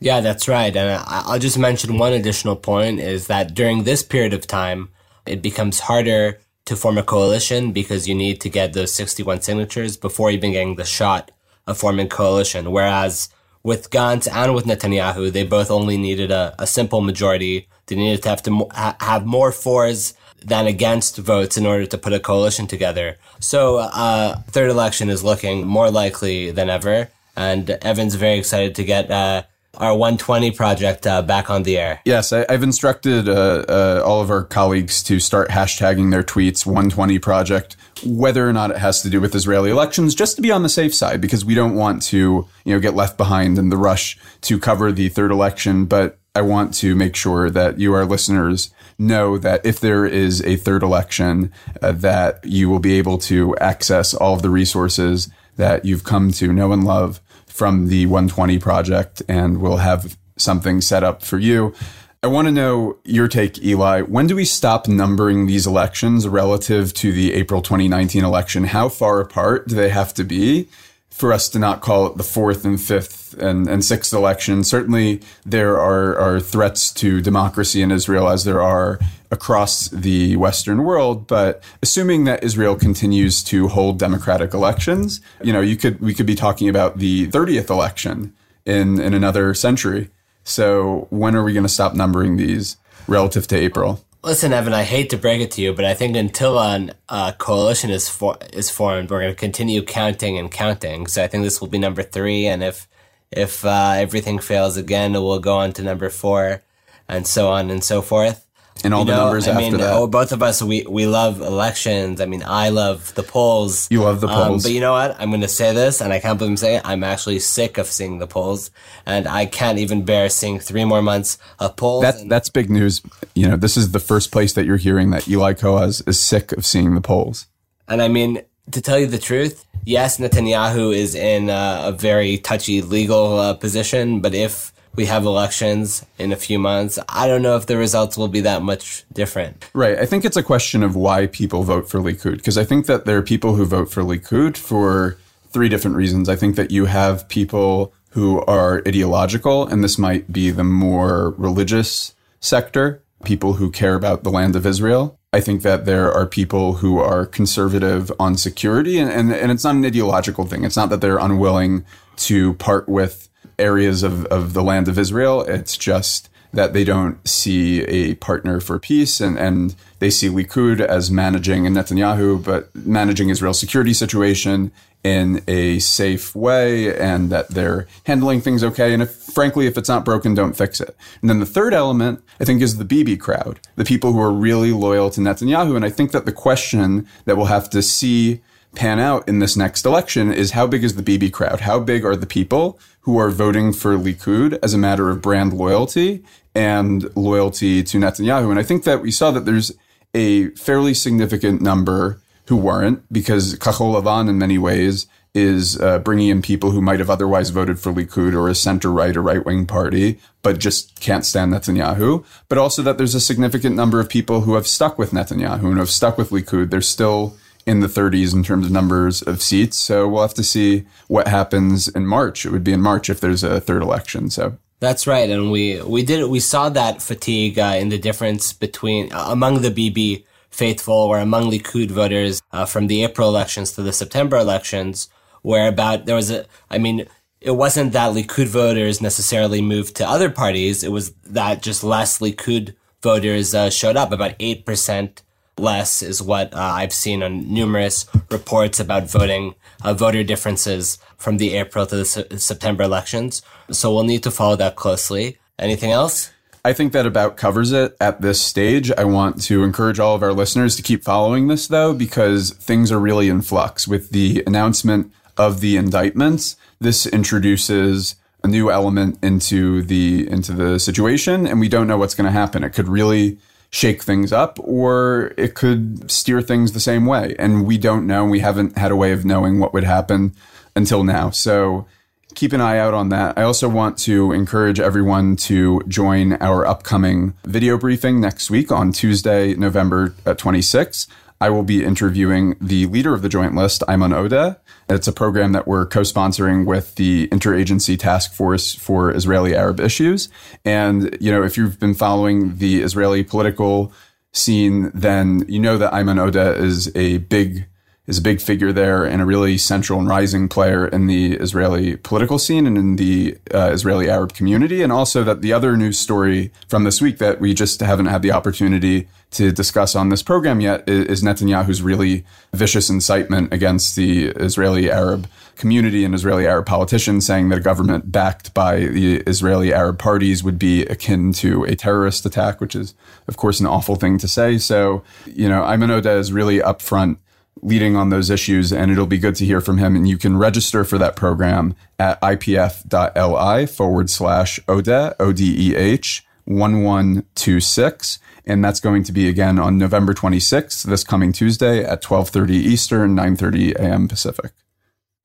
Yeah, 0.00 0.20
that's 0.20 0.48
right. 0.48 0.74
And 0.74 1.02
I'll 1.06 1.38
just 1.38 1.58
mention 1.58 1.98
one 1.98 2.12
additional 2.12 2.56
point 2.56 3.00
is 3.00 3.26
that 3.28 3.54
during 3.54 3.84
this 3.84 4.02
period 4.02 4.34
of 4.34 4.46
time, 4.46 4.90
it 5.26 5.42
becomes 5.42 5.80
harder 5.80 6.38
to 6.66 6.76
form 6.76 6.98
a 6.98 7.02
coalition 7.02 7.72
because 7.72 8.08
you 8.08 8.14
need 8.14 8.40
to 8.40 8.50
get 8.50 8.72
those 8.72 8.92
61 8.92 9.40
signatures 9.40 9.96
before 9.96 10.30
even 10.30 10.52
getting 10.52 10.76
the 10.76 10.84
shot 10.84 11.30
of 11.66 11.78
forming 11.78 12.08
coalition. 12.08 12.70
Whereas 12.70 13.28
with 13.62 13.90
Gantz 13.90 14.28
and 14.32 14.54
with 14.54 14.64
Netanyahu, 14.64 15.32
they 15.32 15.44
both 15.44 15.70
only 15.70 15.96
needed 15.96 16.30
a, 16.30 16.54
a 16.58 16.66
simple 16.66 17.00
majority. 17.00 17.68
They 17.86 17.96
needed 17.96 18.22
to 18.22 18.28
have 18.28 18.42
to 18.44 18.68
ha- 18.72 18.96
have 19.00 19.26
more 19.26 19.52
fours 19.52 20.14
than 20.44 20.66
against 20.66 21.16
votes 21.16 21.56
in 21.56 21.66
order 21.66 21.86
to 21.86 21.98
put 21.98 22.12
a 22.12 22.20
coalition 22.20 22.66
together. 22.66 23.16
So, 23.40 23.78
uh, 23.78 24.36
third 24.50 24.70
election 24.70 25.10
is 25.10 25.24
looking 25.24 25.66
more 25.66 25.90
likely 25.90 26.52
than 26.52 26.70
ever. 26.70 27.10
And 27.36 27.68
Evan's 27.70 28.14
very 28.14 28.38
excited 28.38 28.74
to 28.76 28.84
get, 28.84 29.10
uh, 29.10 29.42
our 29.78 29.96
120 29.96 30.50
project 30.52 31.06
uh, 31.06 31.22
back 31.22 31.50
on 31.50 31.62
the 31.62 31.78
air. 31.78 32.00
Yes, 32.04 32.32
I, 32.32 32.50
have 32.50 32.62
instructed 32.62 33.28
uh, 33.28 33.64
uh, 33.68 34.02
all 34.04 34.20
of 34.20 34.30
our 34.30 34.44
colleagues 34.44 35.02
to 35.04 35.20
start 35.20 35.48
hashtagging 35.48 36.10
their 36.10 36.22
tweets 36.22 36.66
120 36.66 37.18
project, 37.18 37.76
whether 38.04 38.48
or 38.48 38.52
not 38.52 38.70
it 38.70 38.78
has 38.78 39.02
to 39.02 39.10
do 39.10 39.20
with 39.20 39.34
Israeli 39.34 39.70
elections, 39.70 40.14
just 40.14 40.36
to 40.36 40.42
be 40.42 40.50
on 40.50 40.62
the 40.62 40.68
safe 40.68 40.94
side, 40.94 41.20
because 41.20 41.44
we 41.44 41.54
don't 41.54 41.74
want 41.74 42.02
to, 42.04 42.46
you 42.64 42.74
know, 42.74 42.80
get 42.80 42.94
left 42.94 43.16
behind 43.16 43.58
in 43.58 43.68
the 43.68 43.76
rush 43.76 44.18
to 44.42 44.58
cover 44.58 44.92
the 44.92 45.08
third 45.08 45.30
election. 45.30 45.86
But 45.86 46.18
I 46.36 46.42
want 46.42 46.74
to 46.74 46.94
make 46.94 47.16
sure 47.16 47.48
that 47.48 47.78
you, 47.78 47.94
our 47.94 48.04
listeners, 48.04 48.70
know 48.98 49.38
that 49.38 49.64
if 49.64 49.80
there 49.80 50.04
is 50.04 50.42
a 50.42 50.56
third 50.56 50.82
election, 50.82 51.50
uh, 51.80 51.92
that 51.92 52.44
you 52.44 52.68
will 52.68 52.78
be 52.78 52.98
able 52.98 53.16
to 53.18 53.56
access 53.56 54.12
all 54.12 54.34
of 54.34 54.42
the 54.42 54.50
resources 54.50 55.30
that 55.56 55.86
you've 55.86 56.04
come 56.04 56.30
to 56.32 56.52
know 56.52 56.72
and 56.72 56.84
love 56.84 57.22
from 57.46 57.88
the 57.88 58.04
120 58.04 58.58
project, 58.58 59.22
and 59.26 59.62
we'll 59.62 59.78
have 59.78 60.18
something 60.36 60.82
set 60.82 61.02
up 61.02 61.22
for 61.22 61.38
you. 61.38 61.74
I 62.22 62.26
want 62.26 62.48
to 62.48 62.52
know 62.52 62.98
your 63.02 63.28
take, 63.28 63.64
Eli. 63.64 64.02
When 64.02 64.26
do 64.26 64.36
we 64.36 64.44
stop 64.44 64.88
numbering 64.88 65.46
these 65.46 65.66
elections 65.66 66.28
relative 66.28 66.92
to 66.94 67.12
the 67.12 67.32
April 67.32 67.62
2019 67.62 68.22
election? 68.22 68.64
How 68.64 68.90
far 68.90 69.20
apart 69.20 69.68
do 69.68 69.74
they 69.74 69.88
have 69.88 70.12
to 70.12 70.24
be? 70.24 70.68
for 71.16 71.32
us 71.32 71.48
to 71.48 71.58
not 71.58 71.80
call 71.80 72.06
it 72.06 72.18
the 72.18 72.22
fourth 72.22 72.66
and 72.66 72.78
fifth 72.78 73.25
and, 73.38 73.68
and 73.68 73.84
sixth 73.84 74.12
election. 74.12 74.64
Certainly, 74.64 75.20
there 75.44 75.78
are, 75.78 76.18
are 76.18 76.40
threats 76.40 76.92
to 76.94 77.20
democracy 77.20 77.82
in 77.82 77.90
Israel 77.90 78.28
as 78.28 78.44
there 78.44 78.62
are 78.62 78.98
across 79.30 79.88
the 79.88 80.36
Western 80.36 80.84
world. 80.84 81.26
But 81.26 81.62
assuming 81.82 82.24
that 82.24 82.44
Israel 82.44 82.76
continues 82.76 83.42
to 83.44 83.68
hold 83.68 83.98
democratic 83.98 84.54
elections, 84.54 85.20
you 85.42 85.52
know, 85.52 85.60
you 85.60 85.76
could 85.76 86.00
we 86.00 86.14
could 86.14 86.26
be 86.26 86.34
talking 86.34 86.68
about 86.68 86.98
the 86.98 87.28
30th 87.28 87.70
election 87.70 88.34
in 88.64 89.00
in 89.00 89.14
another 89.14 89.54
century. 89.54 90.10
So 90.44 91.08
when 91.10 91.34
are 91.34 91.42
we 91.42 91.52
going 91.52 91.64
to 91.64 91.68
stop 91.68 91.94
numbering 91.94 92.36
these 92.36 92.76
relative 93.08 93.46
to 93.48 93.56
April? 93.56 94.00
Listen, 94.22 94.52
Evan, 94.52 94.72
I 94.72 94.82
hate 94.82 95.10
to 95.10 95.16
break 95.16 95.40
it 95.40 95.52
to 95.52 95.62
you, 95.62 95.72
but 95.72 95.84
I 95.84 95.94
think 95.94 96.16
until 96.16 96.58
a 96.58 96.88
uh, 97.08 97.32
coalition 97.32 97.90
is 97.90 98.08
for, 98.08 98.36
is 98.52 98.70
formed, 98.70 99.10
we're 99.10 99.20
going 99.20 99.32
to 99.32 99.38
continue 99.38 99.82
counting 99.82 100.36
and 100.36 100.50
counting. 100.50 101.06
So 101.06 101.22
I 101.22 101.28
think 101.28 101.44
this 101.44 101.60
will 101.60 101.68
be 101.68 101.78
number 101.78 102.02
three, 102.02 102.46
and 102.46 102.64
if 102.64 102.88
if 103.30 103.64
uh, 103.64 103.94
everything 103.96 104.38
fails 104.38 104.76
again, 104.76 105.12
we'll 105.12 105.38
go 105.38 105.56
on 105.58 105.72
to 105.74 105.82
number 105.82 106.10
four, 106.10 106.62
and 107.08 107.26
so 107.26 107.48
on 107.48 107.70
and 107.70 107.82
so 107.82 108.02
forth 108.02 108.46
and 108.84 108.92
all 108.94 109.00
you 109.00 109.06
the 109.06 109.16
know, 109.16 109.24
numbers 109.24 109.48
I 109.48 109.52
after 109.52 109.62
mean, 109.62 109.76
that. 109.78 109.92
Oh, 109.92 110.06
both 110.06 110.32
of 110.32 110.42
us, 110.42 110.62
we, 110.62 110.84
we 110.86 111.06
love 111.06 111.40
elections. 111.40 112.20
I 112.20 112.26
mean, 112.26 112.42
I 112.44 112.68
love 112.68 113.14
the 113.14 113.22
polls. 113.22 113.88
You 113.90 114.02
love 114.02 114.20
the 114.20 114.28
um, 114.28 114.34
polls. 114.34 114.64
Um, 114.64 114.68
but 114.68 114.74
you 114.74 114.80
know 114.80 114.92
what? 114.92 115.16
I'm 115.18 115.30
going 115.30 115.40
to 115.40 115.48
say 115.48 115.72
this, 115.72 116.00
and 116.00 116.12
I 116.12 116.20
can't 116.20 116.38
believe 116.38 116.52
I'm 116.52 116.56
saying 116.56 116.76
it. 116.78 116.82
I'm 116.84 117.04
actually 117.04 117.38
sick 117.38 117.78
of 117.78 117.86
seeing 117.86 118.18
the 118.18 118.26
polls, 118.26 118.70
and 119.04 119.26
I 119.26 119.46
can't 119.46 119.78
even 119.78 120.04
bear 120.04 120.28
seeing 120.28 120.58
three 120.58 120.84
more 120.84 121.02
months 121.02 121.38
of 121.58 121.76
polls. 121.76 122.02
That's, 122.02 122.24
that's 122.24 122.48
big 122.48 122.70
news. 122.70 123.02
You 123.34 123.48
know, 123.48 123.56
this 123.56 123.76
is 123.76 123.92
the 123.92 124.00
first 124.00 124.30
place 124.30 124.52
that 124.54 124.66
you're 124.66 124.76
hearing 124.76 125.10
that 125.10 125.28
Eli 125.28 125.54
Kowaz 125.54 126.06
is 126.06 126.20
sick 126.20 126.52
of 126.52 126.66
seeing 126.66 126.94
the 126.94 127.00
polls. 127.00 127.46
And 127.88 128.02
I 128.02 128.08
mean, 128.08 128.42
to 128.72 128.80
tell 128.80 128.98
you 128.98 129.06
the 129.06 129.18
truth, 129.18 129.64
yes, 129.86 130.18
Netanyahu 130.18 130.94
is 130.94 131.14
in 131.14 131.48
uh, 131.48 131.84
a 131.86 131.92
very 131.92 132.36
touchy 132.36 132.82
legal 132.82 133.38
uh, 133.38 133.54
position, 133.54 134.20
but 134.20 134.34
if 134.34 134.72
we 134.96 135.06
have 135.06 135.24
elections 135.24 136.04
in 136.18 136.32
a 136.32 136.36
few 136.36 136.58
months. 136.58 136.98
I 137.08 137.28
don't 137.28 137.42
know 137.42 137.56
if 137.56 137.66
the 137.66 137.76
results 137.76 138.16
will 138.16 138.28
be 138.28 138.40
that 138.40 138.62
much 138.62 139.04
different. 139.12 139.68
Right. 139.74 139.98
I 139.98 140.06
think 140.06 140.24
it's 140.24 140.38
a 140.38 140.42
question 140.42 140.82
of 140.82 140.96
why 140.96 141.26
people 141.26 141.62
vote 141.62 141.88
for 141.88 142.00
Likud 142.00 142.38
because 142.38 142.58
I 142.58 142.64
think 142.64 142.86
that 142.86 143.04
there 143.04 143.18
are 143.18 143.22
people 143.22 143.54
who 143.54 143.66
vote 143.66 143.90
for 143.90 144.02
Likud 144.02 144.56
for 144.56 145.18
three 145.50 145.68
different 145.68 145.96
reasons. 145.96 146.28
I 146.28 146.36
think 146.36 146.56
that 146.56 146.70
you 146.70 146.86
have 146.86 147.28
people 147.28 147.92
who 148.10 148.42
are 148.46 148.82
ideological, 148.88 149.66
and 149.66 149.84
this 149.84 149.98
might 149.98 150.32
be 150.32 150.50
the 150.50 150.64
more 150.64 151.34
religious 151.36 152.14
sector, 152.40 153.02
people 153.26 153.54
who 153.54 153.70
care 153.70 153.94
about 153.94 154.22
the 154.22 154.30
land 154.30 154.56
of 154.56 154.64
Israel. 154.64 155.18
I 155.32 155.40
think 155.40 155.62
that 155.62 155.84
there 155.84 156.10
are 156.10 156.26
people 156.26 156.74
who 156.74 156.98
are 156.98 157.26
conservative 157.26 158.10
on 158.18 158.38
security, 158.38 158.98
and, 158.98 159.10
and, 159.10 159.32
and 159.32 159.52
it's 159.52 159.64
not 159.64 159.74
an 159.74 159.84
ideological 159.84 160.46
thing. 160.46 160.64
It's 160.64 160.76
not 160.76 160.88
that 160.88 161.02
they're 161.02 161.18
unwilling 161.18 161.84
to 162.28 162.54
part 162.54 162.88
with 162.88 163.28
areas 163.58 164.02
of, 164.02 164.24
of 164.26 164.54
the 164.54 164.62
land 164.62 164.88
of 164.88 164.98
Israel. 164.98 165.42
It's 165.42 165.76
just 165.76 166.30
that 166.56 166.72
they 166.72 166.84
don't 166.84 167.26
see 167.26 167.82
a 167.82 168.14
partner 168.16 168.60
for 168.60 168.78
peace 168.78 169.20
and, 169.20 169.38
and 169.38 169.74
they 169.98 170.10
see 170.10 170.28
Likud 170.28 170.80
as 170.80 171.10
managing 171.10 171.66
and 171.66 171.76
Netanyahu, 171.76 172.42
but 172.42 172.74
managing 172.74 173.30
Israel's 173.30 173.60
security 173.60 173.92
situation 173.92 174.72
in 175.04 175.42
a 175.46 175.78
safe 175.78 176.34
way 176.34 176.98
and 176.98 177.30
that 177.30 177.48
they're 177.50 177.86
handling 178.04 178.40
things 178.40 178.64
okay. 178.64 178.92
And 178.92 179.02
if, 179.02 179.14
frankly, 179.14 179.66
if 179.68 179.78
it's 179.78 179.88
not 179.88 180.04
broken, 180.04 180.34
don't 180.34 180.56
fix 180.56 180.80
it. 180.80 180.96
And 181.20 181.30
then 181.30 181.38
the 181.38 181.46
third 181.46 181.72
element, 181.72 182.24
I 182.40 182.44
think, 182.44 182.60
is 182.60 182.76
the 182.76 182.84
Bibi 182.84 183.16
crowd, 183.16 183.60
the 183.76 183.84
people 183.84 184.12
who 184.12 184.20
are 184.20 184.32
really 184.32 184.72
loyal 184.72 185.10
to 185.10 185.20
Netanyahu. 185.20 185.76
And 185.76 185.84
I 185.84 185.90
think 185.90 186.10
that 186.10 186.24
the 186.26 186.32
question 186.32 187.06
that 187.24 187.36
we'll 187.36 187.46
have 187.46 187.70
to 187.70 187.82
see 187.82 188.40
pan 188.74 188.98
out 188.98 189.26
in 189.28 189.38
this 189.38 189.56
next 189.56 189.86
election 189.86 190.32
is 190.32 190.50
how 190.50 190.66
big 190.66 190.82
is 190.84 190.96
the 190.96 191.02
Bibi 191.02 191.30
crowd? 191.30 191.60
How 191.60 191.78
big 191.78 192.04
are 192.04 192.16
the 192.16 192.26
people 192.26 192.78
who 193.00 193.16
are 193.18 193.30
voting 193.30 193.72
for 193.72 193.96
Likud 193.96 194.58
as 194.62 194.74
a 194.74 194.78
matter 194.78 195.08
of 195.08 195.22
brand 195.22 195.52
loyalty 195.52 196.24
and 196.56 197.14
loyalty 197.14 197.84
to 197.84 197.98
Netanyahu? 197.98 198.50
And 198.50 198.58
I 198.58 198.64
think 198.64 198.82
that 198.84 199.02
we 199.02 199.12
saw 199.12 199.30
that 199.30 199.44
there's 199.44 199.72
a 200.14 200.48
fairly 200.50 200.94
significant 200.94 201.60
number 201.60 202.20
who 202.48 202.56
weren't 202.56 203.04
because 203.12 203.54
Kachol 203.56 204.00
Lavan 204.00 204.28
in 204.28 204.38
many 204.38 204.56
ways 204.56 205.06
is 205.34 205.78
uh, 205.80 205.98
bringing 205.98 206.28
in 206.28 206.40
people 206.40 206.70
who 206.70 206.80
might 206.80 206.98
have 206.98 207.10
otherwise 207.10 207.50
voted 207.50 207.78
for 207.78 207.92
Likud 207.92 208.32
or 208.32 208.48
a 208.48 208.54
center 208.54 208.90
right 208.90 209.14
or 209.14 209.20
right 209.20 209.44
wing 209.44 209.66
party, 209.66 210.18
but 210.42 210.58
just 210.58 210.98
can't 210.98 211.26
stand 211.26 211.52
Netanyahu. 211.52 212.24
But 212.48 212.56
also 212.56 212.82
that 212.82 212.96
there's 212.96 213.14
a 213.14 213.20
significant 213.20 213.76
number 213.76 214.00
of 214.00 214.08
people 214.08 214.42
who 214.42 214.54
have 214.54 214.66
stuck 214.66 214.98
with 214.98 215.10
Netanyahu 215.10 215.64
and 215.64 215.78
have 215.78 215.90
stuck 215.90 216.16
with 216.16 216.30
Likud. 216.30 216.70
They're 216.70 216.80
still 216.80 217.36
in 217.66 217.80
the 217.80 217.86
30s 217.86 218.32
in 218.32 218.44
terms 218.44 218.64
of 218.64 218.72
numbers 218.72 219.20
of 219.20 219.42
seats. 219.42 219.76
So 219.76 220.08
we'll 220.08 220.22
have 220.22 220.34
to 220.34 220.44
see 220.44 220.86
what 221.08 221.28
happens 221.28 221.88
in 221.88 222.06
March. 222.06 222.46
It 222.46 222.52
would 222.52 222.64
be 222.64 222.72
in 222.72 222.80
March 222.80 223.10
if 223.10 223.20
there's 223.20 223.42
a 223.42 223.60
third 223.60 223.82
election. 223.82 224.30
So 224.30 224.56
that's 224.78 225.06
right, 225.06 225.28
and 225.30 225.50
we 225.50 225.80
we 225.82 226.02
did 226.02 226.28
we 226.28 226.40
saw 226.40 226.68
that 226.68 227.02
fatigue 227.02 227.58
uh, 227.58 227.76
in 227.78 227.88
the 227.88 227.98
difference 227.98 228.52
between 228.52 229.12
uh, 229.12 229.26
among 229.28 229.62
the 229.62 229.70
Bibi 229.70 230.26
faithful 230.50 230.94
or 230.94 231.18
among 231.18 231.50
Likud 231.50 231.90
voters 231.90 232.40
uh, 232.52 232.64
from 232.66 232.86
the 232.86 233.04
April 233.04 233.28
elections 233.28 233.72
to 233.72 233.82
the 233.82 233.92
September 233.92 234.36
elections, 234.36 235.08
where 235.42 235.68
about 235.68 236.06
there 236.06 236.16
was 236.16 236.30
a 236.30 236.46
I 236.70 236.78
mean 236.78 237.06
it 237.40 237.52
wasn't 237.52 237.92
that 237.92 238.14
Likud 238.14 238.48
voters 238.48 239.00
necessarily 239.00 239.62
moved 239.62 239.96
to 239.96 240.08
other 240.08 240.30
parties; 240.30 240.84
it 240.84 240.92
was 240.92 241.12
that 241.24 241.62
just 241.62 241.82
less 241.82 242.18
Likud 242.18 242.74
voters 243.02 243.54
uh, 243.54 243.70
showed 243.70 243.96
up. 243.96 244.12
About 244.12 244.34
eight 244.40 244.66
percent 244.66 245.22
less 245.58 246.02
is 246.02 246.22
what 246.22 246.52
uh, 246.54 246.58
I've 246.58 246.92
seen 246.92 247.22
on 247.22 247.52
numerous 247.52 248.06
reports 248.30 248.78
about 248.80 249.10
voting 249.10 249.54
uh, 249.82 249.94
voter 249.94 250.22
differences 250.22 250.98
from 251.16 251.38
the 251.38 251.54
April 251.54 251.86
to 251.86 251.96
the 251.96 252.04
September 252.38 252.82
elections. 252.82 253.42
So 253.70 253.92
we'll 253.92 254.04
need 254.04 254.22
to 254.24 254.30
follow 254.30 254.56
that 254.56 254.76
closely. 254.76 255.38
Anything 255.58 255.90
else? 255.90 256.30
I 256.64 256.72
think 256.72 256.92
that 256.92 257.06
about 257.06 257.36
covers 257.36 257.70
it 257.72 257.96
at 258.00 258.20
this 258.22 258.40
stage. 258.40 258.90
I 258.90 259.04
want 259.04 259.40
to 259.44 259.62
encourage 259.62 260.00
all 260.00 260.16
of 260.16 260.22
our 260.22 260.32
listeners 260.32 260.74
to 260.76 260.82
keep 260.82 261.04
following 261.04 261.46
this 261.46 261.68
though, 261.68 261.94
because 261.94 262.50
things 262.50 262.90
are 262.90 262.98
really 262.98 263.28
in 263.28 263.42
flux 263.42 263.86
with 263.86 264.10
the 264.10 264.42
announcement 264.46 265.12
of 265.36 265.60
the 265.60 265.76
indictments. 265.76 266.56
This 266.80 267.06
introduces 267.06 268.16
a 268.42 268.48
new 268.48 268.70
element 268.70 269.18
into 269.22 269.82
the, 269.82 270.28
into 270.28 270.52
the 270.52 270.78
situation 270.78 271.46
and 271.46 271.60
we 271.60 271.68
don't 271.68 271.86
know 271.86 271.98
what's 271.98 272.14
going 272.14 272.26
to 272.26 272.32
happen. 272.32 272.64
It 272.64 272.70
could 272.70 272.88
really 272.88 273.38
shake 273.70 274.02
things 274.02 274.32
up 274.32 274.58
or 274.62 275.32
it 275.36 275.54
could 275.54 276.10
steer 276.10 276.40
things 276.40 276.72
the 276.72 276.80
same 276.80 277.06
way. 277.06 277.34
And 277.38 277.66
we 277.66 277.78
don't 277.78 278.06
know. 278.06 278.24
We 278.24 278.40
haven't 278.40 278.78
had 278.78 278.90
a 278.90 278.96
way 278.96 279.12
of 279.12 279.24
knowing 279.24 279.58
what 279.58 279.72
would 279.74 279.84
happen 279.84 280.34
until 280.74 281.04
now. 281.04 281.30
So 281.30 281.86
keep 282.34 282.52
an 282.52 282.60
eye 282.60 282.78
out 282.78 282.94
on 282.94 283.08
that. 283.08 283.36
I 283.36 283.42
also 283.42 283.68
want 283.68 283.98
to 283.98 284.32
encourage 284.32 284.78
everyone 284.78 285.36
to 285.36 285.80
join 285.88 286.34
our 286.34 286.66
upcoming 286.66 287.34
video 287.44 287.76
briefing 287.78 288.20
next 288.20 288.50
week 288.50 288.70
on 288.70 288.92
Tuesday, 288.92 289.54
November 289.54 290.14
uh, 290.24 290.34
26th. 290.34 291.08
I 291.40 291.50
will 291.50 291.62
be 291.62 291.84
interviewing 291.84 292.56
the 292.60 292.86
leader 292.86 293.12
of 293.12 293.22
the 293.22 293.28
Joint 293.28 293.54
List, 293.54 293.82
Ayman 293.88 294.14
Odeh. 294.14 294.58
It's 294.88 295.06
a 295.06 295.12
program 295.12 295.52
that 295.52 295.66
we're 295.66 295.86
co-sponsoring 295.86 296.64
with 296.64 296.94
the 296.94 297.28
Interagency 297.28 297.98
Task 297.98 298.32
Force 298.32 298.74
for 298.74 299.14
Israeli 299.14 299.54
Arab 299.54 299.80
Issues. 299.80 300.28
And, 300.64 301.16
you 301.20 301.30
know, 301.30 301.42
if 301.42 301.56
you've 301.56 301.78
been 301.78 301.94
following 301.94 302.56
the 302.56 302.82
Israeli 302.82 303.22
political 303.22 303.92
scene, 304.32 304.90
then 304.94 305.44
you 305.48 305.58
know 305.58 305.76
that 305.78 305.92
Ayman 305.92 306.16
Odeh 306.16 306.58
is 306.58 306.94
a 306.96 307.18
big 307.18 307.66
is 308.06 308.18
a 308.18 308.22
big 308.22 308.40
figure 308.40 308.72
there 308.72 309.04
and 309.04 309.20
a 309.20 309.26
really 309.26 309.58
central 309.58 309.98
and 309.98 310.08
rising 310.08 310.48
player 310.48 310.86
in 310.86 311.06
the 311.06 311.34
Israeli 311.34 311.96
political 311.96 312.38
scene 312.38 312.66
and 312.66 312.78
in 312.78 312.96
the 312.96 313.36
uh, 313.52 313.70
Israeli 313.72 314.08
Arab 314.08 314.32
community. 314.32 314.82
And 314.82 314.92
also 314.92 315.24
that 315.24 315.42
the 315.42 315.52
other 315.52 315.76
news 315.76 315.98
story 315.98 316.52
from 316.68 316.84
this 316.84 317.00
week 317.00 317.18
that 317.18 317.40
we 317.40 317.52
just 317.52 317.80
haven't 317.80 318.06
had 318.06 318.22
the 318.22 318.32
opportunity 318.32 319.08
to 319.32 319.50
discuss 319.50 319.96
on 319.96 320.08
this 320.08 320.22
program 320.22 320.60
yet 320.60 320.88
is 320.88 321.22
Netanyahu's 321.22 321.82
really 321.82 322.24
vicious 322.52 322.88
incitement 322.88 323.52
against 323.52 323.96
the 323.96 324.28
Israeli 324.28 324.90
Arab 324.90 325.28
community 325.56 326.04
and 326.04 326.14
Israeli 326.14 326.46
Arab 326.46 326.66
politicians 326.66 327.26
saying 327.26 327.48
that 327.48 327.58
a 327.58 327.62
government 327.62 328.12
backed 328.12 328.54
by 328.54 328.80
the 328.80 329.16
Israeli 329.26 329.72
Arab 329.72 329.98
parties 329.98 330.44
would 330.44 330.58
be 330.58 330.82
akin 330.84 331.32
to 331.34 331.64
a 331.64 331.74
terrorist 331.74 332.24
attack, 332.24 332.60
which 332.60 332.76
is, 332.76 332.94
of 333.26 333.36
course, 333.36 333.58
an 333.58 333.66
awful 333.66 333.96
thing 333.96 334.16
to 334.18 334.28
say. 334.28 334.58
So, 334.58 335.02
you 335.26 335.48
know, 335.48 335.62
Ayman 335.62 336.00
Odeh 336.00 336.18
is 336.18 336.32
really 336.32 336.60
upfront 336.60 337.16
leading 337.62 337.96
on 337.96 338.10
those 338.10 338.30
issues, 338.30 338.72
and 338.72 338.90
it'll 338.90 339.06
be 339.06 339.18
good 339.18 339.34
to 339.36 339.44
hear 339.44 339.60
from 339.60 339.78
him. 339.78 339.96
And 339.96 340.08
you 340.08 340.18
can 340.18 340.36
register 340.36 340.84
for 340.84 340.98
that 340.98 341.16
program 341.16 341.74
at 341.98 342.20
ipf.li 342.20 343.66
forward 343.66 344.10
slash 344.10 344.60
ODEH, 344.68 345.14
O 345.18 345.32
D 345.32 345.70
E 345.70 345.76
H 345.76 346.24
1126. 346.44 348.18
And 348.48 348.64
that's 348.64 348.78
going 348.78 349.02
to 349.02 349.12
be 349.12 349.28
again 349.28 349.58
on 349.58 349.78
November 349.78 350.14
26th, 350.14 350.84
this 350.84 351.02
coming 351.02 351.32
Tuesday 351.32 351.80
at 351.80 352.04
1230 352.08 352.54
Eastern, 352.54 353.14
930 353.16 353.72
a.m. 353.72 354.06
Pacific. 354.06 354.52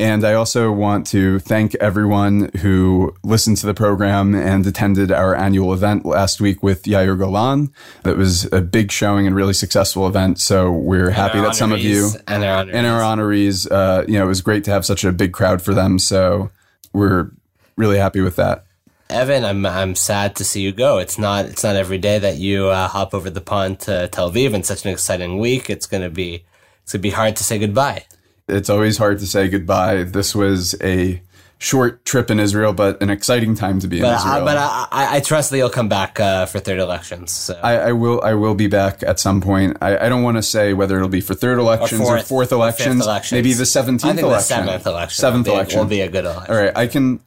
And 0.02 0.26
I 0.26 0.34
also 0.34 0.72
want 0.72 1.06
to 1.08 1.38
thank 1.38 1.76
everyone 1.76 2.50
who 2.62 3.16
listened 3.24 3.58
to 3.58 3.68
the 3.68 3.76
program 3.76 4.34
and 4.34 4.66
attended 4.66 5.12
our 5.12 5.36
annual 5.36 5.74
event 5.74 6.08
last 6.08 6.42
week 6.42 6.64
with 6.64 6.86
Yair 6.86 7.16
Golan. 7.20 7.72
That 8.02 8.18
was 8.18 8.52
a 8.52 8.62
big 8.62 8.92
showing 8.92 9.28
and 9.28 9.36
really 9.36 9.54
successful 9.54 10.08
event. 10.08 10.40
So 10.40 10.72
we're 10.72 11.12
happy 11.12 11.40
that 11.42 11.56
some 11.56 11.72
of 11.72 11.82
you 11.82 12.10
and 12.28 12.44
our 12.44 12.66
honorees, 12.66 12.74
and 12.74 12.88
our 12.88 13.02
honorees 13.02 13.72
uh, 13.72 14.04
you 14.08 14.18
know, 14.18 14.24
it 14.24 14.28
was 14.28 14.42
great 14.42 14.64
to 14.64 14.72
have 14.72 14.88
such 14.88 15.04
a 15.04 15.12
big 15.12 15.34
crowd 15.34 15.62
for 15.62 15.76
them. 15.76 16.00
So 16.00 16.50
we're 16.94 17.30
really 17.76 18.00
happy 18.00 18.22
with 18.22 18.38
that. 18.38 18.66
Evan, 19.08 19.46
I'm 19.46 19.64
I'm 19.68 19.94
sad 19.94 20.36
to 20.38 20.44
see 20.44 20.62
you 20.62 20.72
go. 20.72 20.98
It's 20.98 21.20
not 21.20 21.46
it's 21.46 21.64
not 21.64 21.76
every 21.76 22.00
day 22.00 22.18
that 22.18 22.38
you 22.38 22.70
uh, 22.70 22.88
hop 22.88 23.14
over 23.14 23.30
the 23.30 23.40
pond 23.40 23.82
to 23.82 24.08
Tel 24.08 24.32
Aviv 24.32 24.56
in 24.56 24.64
such 24.64 24.84
an 24.84 24.92
exciting 24.92 25.38
week. 25.38 25.70
It's 25.70 25.86
gonna 25.86 26.10
be 26.10 26.44
it's 26.82 26.94
gonna 26.94 27.04
be 27.04 27.12
hard 27.12 27.36
to 27.36 27.44
say 27.44 27.60
goodbye 27.60 28.06
it's 28.52 28.70
always 28.70 28.98
hard 28.98 29.20
to 29.20 29.28
say 29.28 29.48
goodbye. 29.48 30.04
This 30.04 30.36
was 30.36 30.76
a 30.82 31.22
short 31.62 32.04
trip 32.06 32.32
in 32.32 32.40
Israel, 32.40 32.74
but 32.74 33.02
an 33.04 33.12
exciting 33.12 33.54
time 33.54 33.80
to 33.80 33.88
be 33.88 33.98
in 33.98 34.04
but, 34.04 34.18
Israel. 34.18 34.36
Uh, 34.36 34.46
but 34.46 34.58
I, 34.58 35.18
I, 35.18 35.20
trust 35.20 35.52
that 35.52 35.58
you'll 35.58 35.70
come 35.70 35.88
back 35.88 36.20
uh, 36.20 36.48
for 36.48 36.60
third 36.60 36.80
elections. 36.80 37.32
So. 37.32 37.60
I, 37.62 37.74
I, 37.78 37.92
will. 37.92 38.22
I 38.22 38.34
will 38.34 38.56
be 38.56 38.68
back 38.68 39.04
at 39.04 39.20
some 39.20 39.42
point. 39.42 39.78
I, 39.82 40.06
I 40.06 40.10
don't 40.10 40.24
want 40.24 40.38
to 40.38 40.44
say 40.44 40.74
whether 40.74 40.98
it'll 40.98 41.08
be 41.08 41.22
for 41.22 41.36
third 41.36 41.60
elections 41.60 42.02
or 42.02 42.06
fourth, 42.06 42.22
or 42.22 42.26
fourth 42.26 42.52
elections, 42.52 43.06
elections. 43.06 43.38
Maybe 43.38 43.54
the 43.54 43.66
seventeenth 43.66 44.20
election. 44.20 44.66
The 44.66 44.66
seventh 44.66 44.88
election. 44.88 45.22
Seventh 45.22 45.48
will 45.48 45.54
be, 45.54 45.58
election 45.58 45.80
will 45.80 45.86
be 45.86 46.02
a 46.02 46.10
good 46.10 46.26
election. 46.26 46.54
All 46.54 46.62
right. 46.62 46.76
I 46.76 46.88
can. 46.88 47.22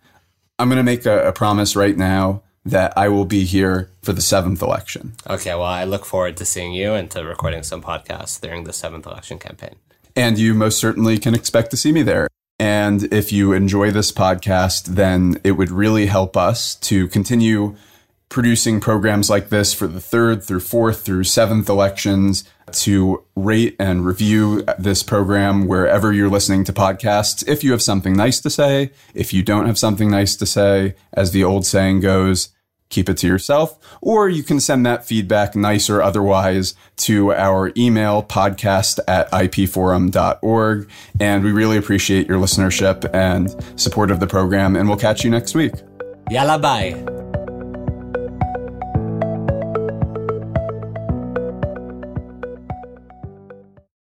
I'm 0.58 0.68
going 0.68 0.76
to 0.76 0.84
make 0.84 1.06
a, 1.06 1.28
a 1.28 1.32
promise 1.32 1.74
right 1.74 1.96
now 1.96 2.42
that 2.64 2.96
I 2.96 3.08
will 3.08 3.24
be 3.24 3.44
here 3.44 3.90
for 4.02 4.12
the 4.12 4.22
seventh 4.22 4.62
election. 4.62 5.14
Okay. 5.28 5.50
Well, 5.50 5.62
I 5.62 5.84
look 5.84 6.04
forward 6.04 6.36
to 6.38 6.44
seeing 6.44 6.72
you 6.72 6.94
and 6.94 7.10
to 7.12 7.24
recording 7.24 7.62
some 7.62 7.82
podcasts 7.82 8.40
during 8.40 8.64
the 8.64 8.72
seventh 8.72 9.06
election 9.06 9.38
campaign 9.38 9.76
and 10.16 10.38
you 10.38 10.54
most 10.54 10.78
certainly 10.78 11.18
can 11.18 11.34
expect 11.34 11.70
to 11.70 11.76
see 11.76 11.92
me 11.92 12.02
there. 12.02 12.28
And 12.58 13.12
if 13.12 13.32
you 13.32 13.52
enjoy 13.52 13.90
this 13.90 14.12
podcast, 14.12 14.84
then 14.94 15.40
it 15.42 15.52
would 15.52 15.70
really 15.70 16.06
help 16.06 16.36
us 16.36 16.76
to 16.76 17.08
continue 17.08 17.76
producing 18.28 18.80
programs 18.80 19.28
like 19.30 19.48
this 19.48 19.72
for 19.74 19.86
the 19.86 20.00
third 20.00 20.42
through 20.42 20.60
fourth 20.60 21.02
through 21.02 21.24
seventh 21.24 21.68
elections 21.68 22.44
to 22.72 23.22
rate 23.36 23.76
and 23.78 24.06
review 24.06 24.64
this 24.78 25.02
program 25.02 25.66
wherever 25.66 26.12
you're 26.12 26.30
listening 26.30 26.64
to 26.64 26.72
podcasts. 26.72 27.46
If 27.46 27.62
you 27.62 27.72
have 27.72 27.82
something 27.82 28.14
nice 28.14 28.40
to 28.40 28.50
say, 28.50 28.90
if 29.14 29.32
you 29.32 29.42
don't 29.42 29.66
have 29.66 29.78
something 29.78 30.10
nice 30.10 30.34
to 30.36 30.46
say, 30.46 30.94
as 31.12 31.30
the 31.30 31.44
old 31.44 31.66
saying 31.66 32.00
goes, 32.00 32.48
keep 32.94 33.08
it 33.08 33.16
to 33.18 33.26
yourself, 33.26 33.78
or 34.00 34.28
you 34.28 34.42
can 34.42 34.60
send 34.60 34.86
that 34.86 35.04
feedback, 35.04 35.56
nice 35.56 35.90
or 35.90 36.00
otherwise, 36.00 36.74
to 36.96 37.32
our 37.32 37.72
email 37.76 38.22
podcast 38.22 39.00
at 39.08 39.30
ipforum.org. 39.32 40.88
And 41.20 41.44
we 41.44 41.52
really 41.52 41.76
appreciate 41.76 42.28
your 42.28 42.38
listenership 42.38 43.08
and 43.12 43.54
support 43.78 44.10
of 44.10 44.20
the 44.20 44.26
program. 44.26 44.76
And 44.76 44.88
we'll 44.88 44.98
catch 44.98 45.24
you 45.24 45.30
next 45.30 45.54
week. 45.54 45.74
Yalla 46.30 46.58
bye. 46.58 47.13